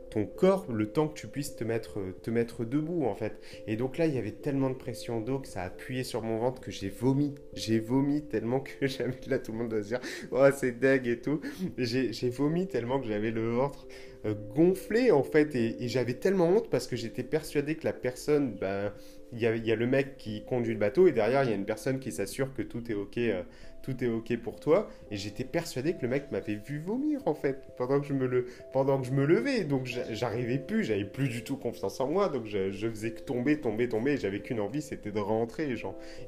ton, 0.09 0.25
corps, 0.25 0.65
le 0.69 0.91
temps 0.91 1.07
que 1.07 1.13
tu 1.13 1.27
puisses 1.27 1.55
te 1.55 1.63
mettre, 1.63 1.99
te 2.21 2.29
mettre 2.31 2.65
debout, 2.65 3.05
en 3.05 3.15
fait. 3.15 3.39
Et 3.65 3.77
donc 3.77 3.97
là, 3.97 4.07
il 4.07 4.15
y 4.15 4.17
avait 4.17 4.31
tellement 4.31 4.69
de 4.69 4.75
pression 4.75 5.21
d'eau 5.21 5.39
que 5.39 5.47
ça 5.47 5.61
a 5.61 5.67
appuyé 5.67 6.03
sur 6.03 6.21
mon 6.21 6.37
ventre 6.39 6.59
que 6.59 6.69
j'ai 6.69 6.89
vomi. 6.89 7.35
J'ai 7.53 7.79
vomi 7.79 8.23
tellement 8.23 8.59
que 8.59 8.71
j'avais... 8.87 9.13
Là, 9.27 9.39
tout 9.39 9.53
le 9.53 9.59
monde 9.59 9.69
doit 9.69 9.83
se 9.83 9.87
dire, 9.87 10.01
oh, 10.31 10.45
c'est 10.53 10.77
deg 10.77 11.07
et 11.07 11.21
tout. 11.21 11.39
J'ai 11.77 12.29
vomi 12.29 12.67
tellement 12.67 12.99
que 12.99 13.07
j'avais 13.07 13.31
le 13.31 13.51
ventre 13.51 13.87
euh, 14.25 14.33
gonflé, 14.53 15.11
en 15.11 15.23
fait. 15.23 15.55
Et, 15.55 15.87
j'avais 15.87 16.15
tellement 16.15 16.49
honte 16.49 16.69
parce 16.69 16.87
que 16.87 16.97
j'étais 16.97 17.23
persuadé 17.23 17.75
que 17.75 17.85
la 17.85 17.93
personne... 17.93 18.55
Ben, 18.55 18.91
il 19.33 19.39
y, 19.39 19.71
a, 19.71 19.75
le 19.75 19.87
mec 19.87 20.17
qui 20.17 20.43
conduit 20.45 20.73
le 20.73 20.79
bateau 20.79 21.07
et 21.07 21.11
derrière 21.11 21.43
il 21.43 21.49
y 21.49 21.53
a 21.53 21.55
une 21.55 21.65
personne 21.65 21.99
qui 21.99 22.11
s'assure 22.11 22.53
que 22.53 22.61
tout 22.61 22.89
est 22.89 22.93
ok, 22.93 23.17
euh, 23.17 23.43
tout 23.81 24.03
est 24.03 24.07
ok 24.07 24.37
pour 24.37 24.59
toi. 24.59 24.87
Et 25.11 25.17
j'étais 25.17 25.43
persuadé 25.43 25.93
que 25.93 26.01
le 26.01 26.07
mec 26.07 26.31
m'avait 26.31 26.55
vu 26.55 26.79
vomir 26.79 27.21
en 27.27 27.33
fait 27.33 27.67
pendant 27.77 27.99
que 27.99 28.07
je 28.07 28.13
me 28.13 29.25
levais. 29.25 29.63
Donc 29.65 29.85
j'arrivais 29.85 30.59
plus, 30.59 30.83
j'avais 30.85 31.05
plus 31.05 31.27
du 31.27 31.43
tout 31.43 31.57
confiance 31.57 31.99
en 31.99 32.07
moi. 32.07 32.29
Donc 32.29 32.45
je, 32.45 32.71
faisais 32.89 33.11
que 33.11 33.21
tomber, 33.21 33.59
tomber, 33.59 33.89
tomber. 33.89 34.17
J'avais 34.17 34.39
qu'une 34.39 34.59
envie, 34.59 34.81
c'était 34.81 35.11
de 35.11 35.19
rentrer 35.19 35.75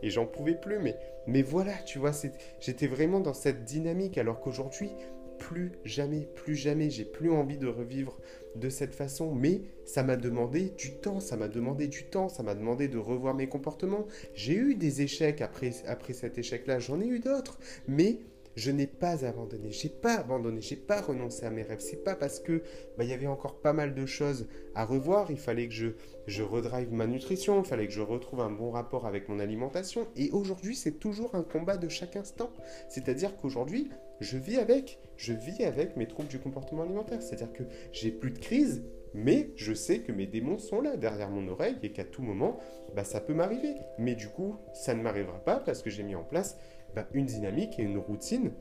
et 0.01 0.09
j'en 0.09 0.25
pouvais 0.25 0.55
plus. 0.55 0.79
Mais, 0.79 0.97
mais 1.25 1.41
voilà, 1.41 1.73
tu 1.85 1.99
vois, 1.99 2.11
j'étais 2.59 2.87
vraiment 2.87 3.21
dans 3.21 3.33
cette 3.33 3.63
dynamique 3.63 4.17
alors 4.17 4.41
qu'aujourd'hui 4.41 4.91
plus 5.39 5.71
jamais, 5.85 6.27
plus 6.35 6.55
jamais, 6.55 6.89
j'ai 6.89 7.05
plus 7.05 7.31
envie 7.31 7.57
de 7.57 7.67
revivre 7.67 8.19
de 8.55 8.69
cette 8.69 8.95
façon, 8.95 9.33
mais 9.33 9.61
ça 9.85 10.03
m'a 10.03 10.15
demandé 10.15 10.69
du 10.77 10.93
temps, 10.93 11.19
ça 11.19 11.37
m'a 11.37 11.47
demandé 11.47 11.87
du 11.87 12.05
temps, 12.05 12.29
ça 12.29 12.43
m'a 12.43 12.55
demandé 12.55 12.87
de 12.87 12.97
revoir 12.97 13.33
mes 13.33 13.47
comportements. 13.47 14.07
J'ai 14.33 14.55
eu 14.55 14.75
des 14.75 15.01
échecs 15.01 15.41
après, 15.41 15.71
après 15.87 16.13
cet 16.13 16.37
échec-là, 16.37 16.79
j'en 16.79 16.99
ai 17.01 17.07
eu 17.07 17.19
d'autres, 17.19 17.59
mais 17.87 18.19
je 18.55 18.71
n'ai 18.71 18.87
pas 18.87 19.25
abandonné, 19.25 19.71
j'ai 19.71 19.89
pas 19.89 20.15
abandonné, 20.15 20.59
j'ai 20.61 20.75
pas 20.75 21.01
renoncé 21.01 21.45
à 21.45 21.49
mes 21.49 21.63
rêves. 21.63 21.79
C'est 21.79 22.03
pas 22.03 22.15
parce 22.15 22.39
que 22.39 22.61
bah, 22.97 23.05
y 23.05 23.13
avait 23.13 23.27
encore 23.27 23.61
pas 23.61 23.73
mal 23.73 23.95
de 23.95 24.05
choses 24.05 24.47
à 24.75 24.85
revoir. 24.85 25.31
Il 25.31 25.37
fallait 25.37 25.67
que 25.67 25.73
je 25.73 25.87
je 26.27 26.43
redrive 26.43 26.91
ma 26.93 27.07
nutrition, 27.07 27.61
il 27.61 27.65
fallait 27.65 27.87
que 27.87 27.93
je 27.93 28.01
retrouve 28.01 28.41
un 28.41 28.51
bon 28.51 28.69
rapport 28.71 29.07
avec 29.07 29.29
mon 29.29 29.39
alimentation. 29.39 30.07
Et 30.15 30.29
aujourd'hui, 30.31 30.75
c'est 30.75 30.99
toujours 30.99 31.35
un 31.35 31.43
combat 31.43 31.77
de 31.77 31.89
chaque 31.89 32.15
instant. 32.15 32.51
C'est-à-dire 32.89 33.35
qu'aujourd'hui, 33.37 33.89
je 34.19 34.37
vis 34.37 34.57
avec, 34.57 34.99
je 35.17 35.33
vis 35.33 35.63
avec 35.63 35.95
mes 35.97 36.07
troubles 36.07 36.29
du 36.29 36.39
comportement 36.39 36.83
alimentaire. 36.83 37.21
C'est-à-dire 37.21 37.51
que 37.53 37.63
j'ai 37.91 38.11
plus 38.11 38.31
de 38.31 38.39
crise, 38.39 38.83
mais 39.13 39.49
je 39.55 39.73
sais 39.73 39.99
que 39.99 40.11
mes 40.11 40.27
démons 40.27 40.57
sont 40.57 40.81
là 40.81 40.97
derrière 40.97 41.29
mon 41.29 41.47
oreille 41.47 41.77
et 41.83 41.91
qu'à 41.91 42.03
tout 42.03 42.21
moment, 42.21 42.59
bah, 42.95 43.03
ça 43.03 43.21
peut 43.21 43.33
m'arriver. 43.33 43.73
Mais 43.97 44.15
du 44.15 44.27
coup, 44.27 44.55
ça 44.73 44.93
ne 44.93 45.01
m'arrivera 45.01 45.39
pas 45.39 45.59
parce 45.59 45.81
que 45.81 45.89
j'ai 45.89 46.03
mis 46.03 46.15
en 46.15 46.23
place 46.23 46.57
bah, 46.95 47.07
une 47.13 47.25
dynamique 47.25 47.79
et 47.79 47.83
une 47.83 47.97
routine 47.97 48.51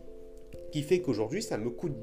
qui 0.72 0.82
fait 0.82 1.00
qu'aujourd'hui, 1.00 1.42
ça 1.42 1.58
me 1.58 1.70
coûte 1.70 1.94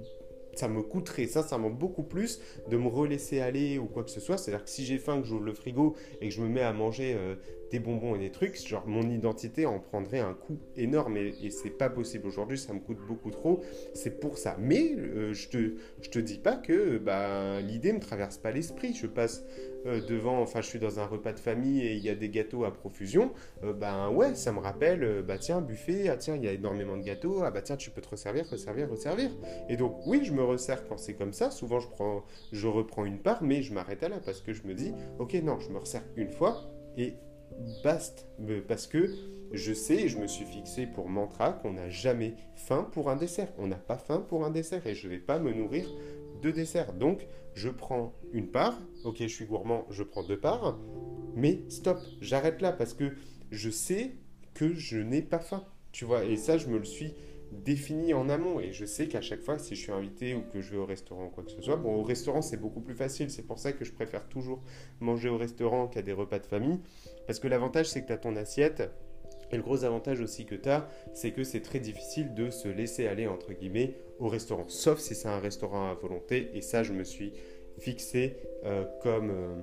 ça 0.56 0.70
me 0.70 0.82
coûterait 0.82 1.28
sincèrement 1.28 1.70
beaucoup 1.70 2.04
plus 2.04 2.40
de 2.70 2.78
me 2.78 2.88
relaisser 2.88 3.42
aller 3.42 3.78
ou 3.78 3.88
quoi 3.88 4.04
que 4.04 4.10
ce 4.10 4.20
soit. 4.20 4.38
C'est-à-dire 4.38 4.64
que 4.64 4.70
si 4.70 4.86
j'ai 4.86 4.98
faim, 4.98 5.20
que 5.20 5.28
j'ouvre 5.28 5.44
le 5.44 5.54
frigo 5.54 5.96
et 6.22 6.30
que 6.30 6.34
je 6.34 6.42
me 6.42 6.48
mets 6.48 6.62
à 6.62 6.72
manger 6.74 7.14
euh, 7.14 7.36
des 7.76 7.80
bonbons 7.80 8.16
et 8.16 8.20
des 8.20 8.32
trucs, 8.32 8.56
genre 8.66 8.88
mon 8.88 9.10
identité 9.10 9.66
en 9.66 9.80
prendrait 9.80 10.20
un 10.20 10.34
coup 10.34 10.60
énorme 10.78 11.18
et, 11.18 11.50
c'est 11.50 11.78
pas 11.78 11.90
possible 11.90 12.26
aujourd'hui, 12.28 12.58
ça 12.58 12.74
me 12.74 12.80
coûte 12.80 13.00
beaucoup 13.06 13.32
trop. 13.32 13.62
C'est 13.94 14.20
pour 14.20 14.38
ça. 14.38 14.56
Mais 14.60 14.96
euh, 14.98 15.34
je 15.34 15.50
te 15.50 15.76
je 16.02 16.10
te 16.10 16.20
dis 16.20 16.38
pas 16.38 16.56
que 16.56 16.98
bah, 16.98 17.60
l'idée 17.60 17.92
me 17.92 18.00
traverse 18.00 18.38
pas 18.38 18.52
l'esprit. 18.52 18.94
Je 18.94 19.08
passe 19.08 19.44
euh, 19.86 20.00
devant, 20.06 20.42
enfin 20.42 20.62
je 20.62 20.68
suis 20.68 20.80
dans 20.80 21.00
un 21.00 21.06
repas 21.06 21.34
de 21.34 21.40
famille 21.40 21.82
et 21.82 21.94
il 21.96 22.04
y 22.04 22.10
a 22.10 22.16
des 22.16 22.30
gâteaux 22.30 22.64
à 22.64 22.74
profusion. 22.74 23.34
ben 23.62 24.10
ouais, 24.10 24.36
ça 24.36 24.54
me 24.54 24.60
rappelle, 24.60 25.22
bah 25.28 25.38
tiens 25.38 25.60
buffet, 25.60 26.08
ah 26.08 26.16
tiens 26.16 26.36
il 26.36 26.46
y 26.46 26.48
a 26.48 26.54
énormément 26.54 26.96
de 26.96 27.04
gâteaux, 27.04 27.42
ah 27.44 27.52
bah 27.52 27.62
tiens 27.62 27.76
tu 27.76 27.92
peux 27.92 28.02
te 28.02 28.10
resservir, 28.10 28.46
resservir, 28.50 28.90
resservir. 28.90 29.32
Et 29.68 29.76
donc 29.76 30.08
oui 30.08 30.22
je 30.24 30.32
me 30.32 30.44
resserre 30.44 30.88
quand 30.88 30.98
c'est 30.98 31.16
comme 31.16 31.34
ça. 31.34 31.52
Souvent 31.52 31.80
je 31.82 31.90
prends, 31.90 32.24
je 32.54 32.68
reprends 32.68 33.04
une 33.04 33.20
part, 33.20 33.44
mais 33.44 33.62
je 33.62 33.74
m'arrête 33.74 34.02
à 34.04 34.10
là 34.10 34.20
parce 34.24 34.40
que 34.42 34.54
je 34.54 34.64
me 34.64 34.74
dis 34.74 34.94
ok 35.20 35.34
non 35.44 35.60
je 35.60 35.70
me 35.70 35.80
resserre 35.80 36.04
une 36.16 36.30
fois 36.30 36.72
et 36.98 37.16
basta. 37.84 38.24
Parce 38.68 38.88
que 38.88 39.10
je 39.52 39.74
sais 39.74 40.08
je 40.08 40.18
me 40.18 40.28
suis 40.28 40.46
fixé 40.46 40.88
pour 40.88 41.10
mantra 41.10 41.54
qu'on 41.54 41.74
n'a 41.74 41.90
jamais 41.90 42.36
faim 42.56 42.90
pour 42.92 43.10
un 43.10 43.16
dessert. 43.16 43.52
On 43.58 43.68
n'a 43.68 43.76
pas 43.76 43.98
faim 43.98 44.26
pour 44.28 44.46
un 44.46 44.50
dessert 44.50 44.86
et 44.88 44.96
je 44.96 45.08
ne 45.08 45.14
vais 45.14 45.20
pas 45.20 45.40
me 45.40 45.54
nourrir 45.54 45.88
de 46.42 46.52
dessert. 46.52 46.94
Donc, 46.94 47.28
je 47.54 47.70
prends 47.70 48.14
une 48.34 48.48
part. 48.48 48.80
Ok, 49.04 49.18
je 49.20 49.28
suis 49.28 49.46
gourmand, 49.46 49.86
je 49.90 50.04
prends 50.04 50.24
deux 50.24 50.40
parts. 50.40 50.78
Mais 51.36 51.64
stop, 51.70 52.00
j'arrête 52.22 52.62
là 52.62 52.72
parce 52.72 52.94
que 52.94 53.14
je 53.52 53.70
sais 53.70 54.16
que 54.54 54.74
je 54.74 54.98
n'ai 54.98 55.22
pas 55.22 55.40
faim. 55.40 55.64
Tu 55.92 56.06
vois, 56.06 56.26
et 56.26 56.38
ça, 56.38 56.58
je 56.58 56.68
me 56.68 56.78
le 56.78 56.86
suis 56.86 57.14
défini 57.52 58.14
en 58.14 58.30
amont. 58.30 58.60
Et 58.60 58.72
je 58.72 58.86
sais 58.86 59.08
qu'à 59.08 59.22
chaque 59.22 59.42
fois, 59.42 59.58
si 59.58 59.76
je 59.76 59.82
suis 59.82 59.92
invité 59.92 60.36
ou 60.36 60.42
que 60.42 60.62
je 60.62 60.72
vais 60.72 60.78
au 60.78 60.86
restaurant 60.86 61.26
ou 61.26 61.30
quoi 61.30 61.44
que 61.44 61.52
ce 61.52 61.62
soit, 61.62 61.76
bon, 61.78 61.96
au 61.96 62.04
restaurant, 62.04 62.42
c'est 62.42 62.58
beaucoup 62.58 62.82
plus 62.82 62.96
facile. 62.96 63.30
C'est 63.30 63.46
pour 63.46 63.60
ça 63.60 63.72
que 63.72 63.86
je 63.86 63.92
préfère 63.92 64.28
toujours 64.28 64.62
manger 65.00 65.30
au 65.30 65.38
restaurant 65.38 65.88
qu'à 65.88 66.02
des 66.02 66.14
repas 66.14 66.40
de 66.40 66.46
famille. 66.46 66.80
Parce 67.28 67.40
que 67.40 67.48
l'avantage, 67.48 67.88
c'est 67.88 68.02
que 68.02 68.08
tu 68.08 68.14
as 68.14 68.18
ton 68.18 68.36
assiette. 68.36 68.90
Et 69.52 69.58
le 69.58 69.64
gros 69.64 69.84
avantage 69.84 70.22
aussi 70.22 70.46
que 70.46 70.56
tu 70.56 70.70
as, 70.70 70.88
c'est 71.14 71.32
que 71.32 71.44
c'est 71.44 71.62
très 71.62 71.80
difficile 71.80 72.34
de 72.34 72.50
se 72.50 72.68
laisser 72.68 73.08
aller, 73.08 73.28
entre 73.28 73.54
guillemets, 73.54 73.96
au 74.20 74.28
restaurant. 74.28 74.66
Sauf 74.68 75.00
si 75.00 75.14
c'est 75.14 75.28
un 75.28 75.40
restaurant 75.40 75.90
à 75.90 75.94
volonté. 75.94 76.50
Et 76.54 76.62
ça, 76.62 76.84
je 76.84 76.94
me 76.94 77.04
suis 77.04 77.34
fixé 77.78 78.38
euh, 78.64 78.86
comme... 79.02 79.30
Euh, 79.30 79.62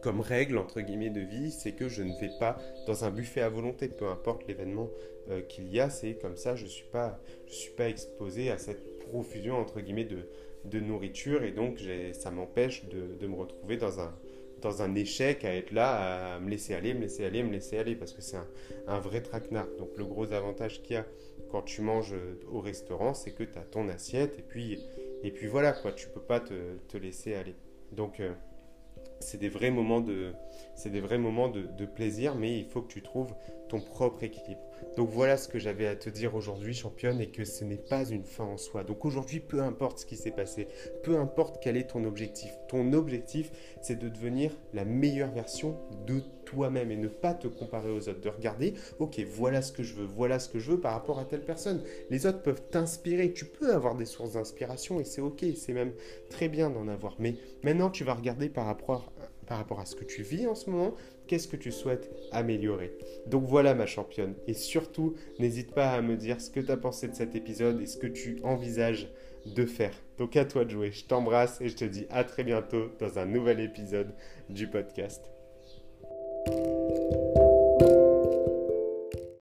comme 0.00 0.20
règle 0.20 0.58
entre 0.58 0.80
guillemets 0.80 1.10
de 1.10 1.20
vie, 1.20 1.50
c'est 1.50 1.72
que 1.72 1.88
je 1.88 2.02
ne 2.02 2.12
vais 2.20 2.30
pas 2.38 2.58
dans 2.86 3.04
un 3.04 3.10
buffet 3.10 3.40
à 3.40 3.48
volonté, 3.48 3.88
peu 3.88 4.06
importe 4.06 4.46
l'événement 4.46 4.90
euh, 5.30 5.40
qu'il 5.42 5.68
y 5.68 5.80
a, 5.80 5.90
c'est 5.90 6.14
comme 6.14 6.36
ça, 6.36 6.56
je 6.56 6.64
ne 6.64 6.68
suis, 6.68 6.86
pas, 6.86 7.20
suis 7.46 7.72
pas 7.72 7.88
exposé 7.88 8.50
à 8.50 8.58
cette 8.58 8.98
profusion 8.98 9.56
entre 9.56 9.80
guillemets 9.80 10.04
de, 10.04 10.28
de 10.64 10.80
nourriture 10.80 11.42
et 11.42 11.52
donc 11.52 11.80
ça 12.12 12.30
m'empêche 12.30 12.84
de, 12.86 13.14
de, 13.18 13.26
me 13.26 13.34
retrouver 13.34 13.76
dans 13.76 14.00
un, 14.00 14.14
dans 14.60 14.82
un 14.82 14.94
échec 14.94 15.44
à 15.44 15.54
être 15.54 15.72
là, 15.72 16.34
à 16.34 16.40
me 16.40 16.50
laisser 16.50 16.74
aller, 16.74 16.94
me 16.94 17.00
laisser 17.00 17.24
aller, 17.24 17.42
me 17.42 17.52
laisser 17.52 17.78
aller, 17.78 17.94
parce 17.94 18.12
que 18.12 18.22
c'est 18.22 18.38
un, 18.86 18.98
vrai 18.98 19.22
traquenard. 19.22 19.68
Donc 19.78 19.96
le 19.96 20.04
gros 20.04 20.32
avantage 20.32 20.82
qu'il 20.82 20.96
y 20.96 20.98
a 20.98 21.06
quand 21.50 21.62
tu 21.62 21.80
manges 21.80 22.14
au 22.50 22.60
restaurant, 22.60 23.14
c'est 23.14 23.32
que 23.32 23.44
tu 23.44 23.58
as 23.58 23.62
ton 23.62 23.88
assiette 23.88 24.38
et 24.38 24.42
puis, 24.42 24.80
et 25.22 25.30
puis 25.30 25.46
voilà, 25.46 25.72
quoi, 25.72 25.92
tu 25.92 26.08
peux 26.08 26.20
pas 26.20 26.40
te, 26.40 26.76
te 26.88 26.96
laisser 26.96 27.34
aller. 27.34 27.54
Donc... 27.92 28.20
Euh, 28.20 28.32
c'est 29.20 29.38
des 29.38 29.48
vrais 29.48 29.70
moments 29.70 30.00
de, 30.00 30.34
plaisir, 31.86 32.34
mais 32.34 32.58
il 32.58 32.64
faut 32.64 32.82
que 32.82 32.92
tu 32.92 33.02
trouves 33.02 33.34
ton 33.68 33.80
propre 33.80 34.22
équilibre. 34.22 34.60
Donc 34.96 35.10
voilà 35.10 35.36
ce 35.36 35.48
que 35.48 35.58
j'avais 35.58 35.86
à 35.86 35.96
te 35.96 36.10
dire 36.10 36.34
aujourd'hui, 36.34 36.74
championne, 36.74 37.20
et 37.20 37.28
que 37.28 37.44
ce 37.44 37.64
n'est 37.64 37.76
pas 37.76 38.04
une 38.08 38.24
fin 38.24 38.44
en 38.44 38.56
soi. 38.56 38.84
Donc 38.84 39.04
aujourd'hui, 39.04 39.40
peu 39.40 39.60
importe 39.62 40.00
ce 40.00 40.06
qui 40.06 40.16
s'est 40.16 40.30
passé, 40.30 40.68
peu 41.02 41.18
importe 41.18 41.58
quel 41.62 41.76
est 41.76 41.90
ton 41.90 42.04
objectif, 42.04 42.52
ton 42.68 42.92
objectif, 42.92 43.50
c'est 43.80 43.98
de 43.98 44.08
devenir 44.08 44.50
la 44.72 44.84
meilleure 44.84 45.30
version 45.30 45.78
de 46.06 46.20
toi-même 46.44 46.90
et 46.90 46.96
ne 46.96 47.08
pas 47.08 47.34
te 47.34 47.46
comparer 47.46 47.90
aux 47.90 48.08
autres. 48.08 48.20
De 48.20 48.28
regarder, 48.28 48.74
ok, 48.98 49.20
voilà 49.30 49.62
ce 49.62 49.72
que 49.72 49.82
je 49.82 49.94
veux, 49.94 50.06
voilà 50.06 50.38
ce 50.38 50.48
que 50.48 50.58
je 50.58 50.72
veux 50.72 50.80
par 50.80 50.92
rapport 50.92 51.18
à 51.18 51.24
telle 51.24 51.44
personne. 51.44 51.82
Les 52.10 52.26
autres 52.26 52.42
peuvent 52.42 52.62
t'inspirer, 52.70 53.32
tu 53.32 53.44
peux 53.44 53.72
avoir 53.72 53.94
des 53.94 54.06
sources 54.06 54.32
d'inspiration 54.32 54.98
et 54.98 55.04
c'est 55.04 55.20
ok, 55.20 55.44
c'est 55.56 55.74
même 55.74 55.92
très 56.30 56.48
bien 56.48 56.70
d'en 56.70 56.88
avoir. 56.88 57.16
Mais 57.18 57.36
maintenant, 57.62 57.90
tu 57.90 58.02
vas 58.02 58.14
regarder 58.14 58.48
par 58.48 58.66
rapport, 58.66 59.12
par 59.48 59.58
rapport 59.58 59.80
à 59.80 59.86
ce 59.86 59.96
que 59.96 60.04
tu 60.04 60.22
vis 60.22 60.46
en 60.46 60.54
ce 60.54 60.70
moment, 60.70 60.94
qu'est-ce 61.26 61.48
que 61.48 61.56
tu 61.56 61.72
souhaites 61.72 62.10
améliorer. 62.32 62.92
Donc 63.26 63.44
voilà 63.44 63.74
ma 63.74 63.86
championne. 63.86 64.34
Et 64.46 64.54
surtout, 64.54 65.14
n'hésite 65.38 65.72
pas 65.72 65.92
à 65.92 66.02
me 66.02 66.16
dire 66.16 66.40
ce 66.40 66.50
que 66.50 66.60
tu 66.60 66.70
as 66.70 66.76
pensé 66.76 67.08
de 67.08 67.14
cet 67.14 67.34
épisode 67.34 67.80
et 67.80 67.86
ce 67.86 67.96
que 67.96 68.06
tu 68.06 68.38
envisages 68.42 69.08
de 69.46 69.64
faire. 69.64 69.94
Donc 70.18 70.36
à 70.36 70.44
toi 70.44 70.64
de 70.64 70.70
jouer. 70.70 70.92
Je 70.92 71.04
t'embrasse 71.04 71.60
et 71.60 71.68
je 71.68 71.76
te 71.76 71.84
dis 71.84 72.06
à 72.10 72.24
très 72.24 72.44
bientôt 72.44 72.90
dans 72.98 73.18
un 73.18 73.26
nouvel 73.26 73.60
épisode 73.60 74.12
du 74.50 74.68
podcast. 74.68 75.30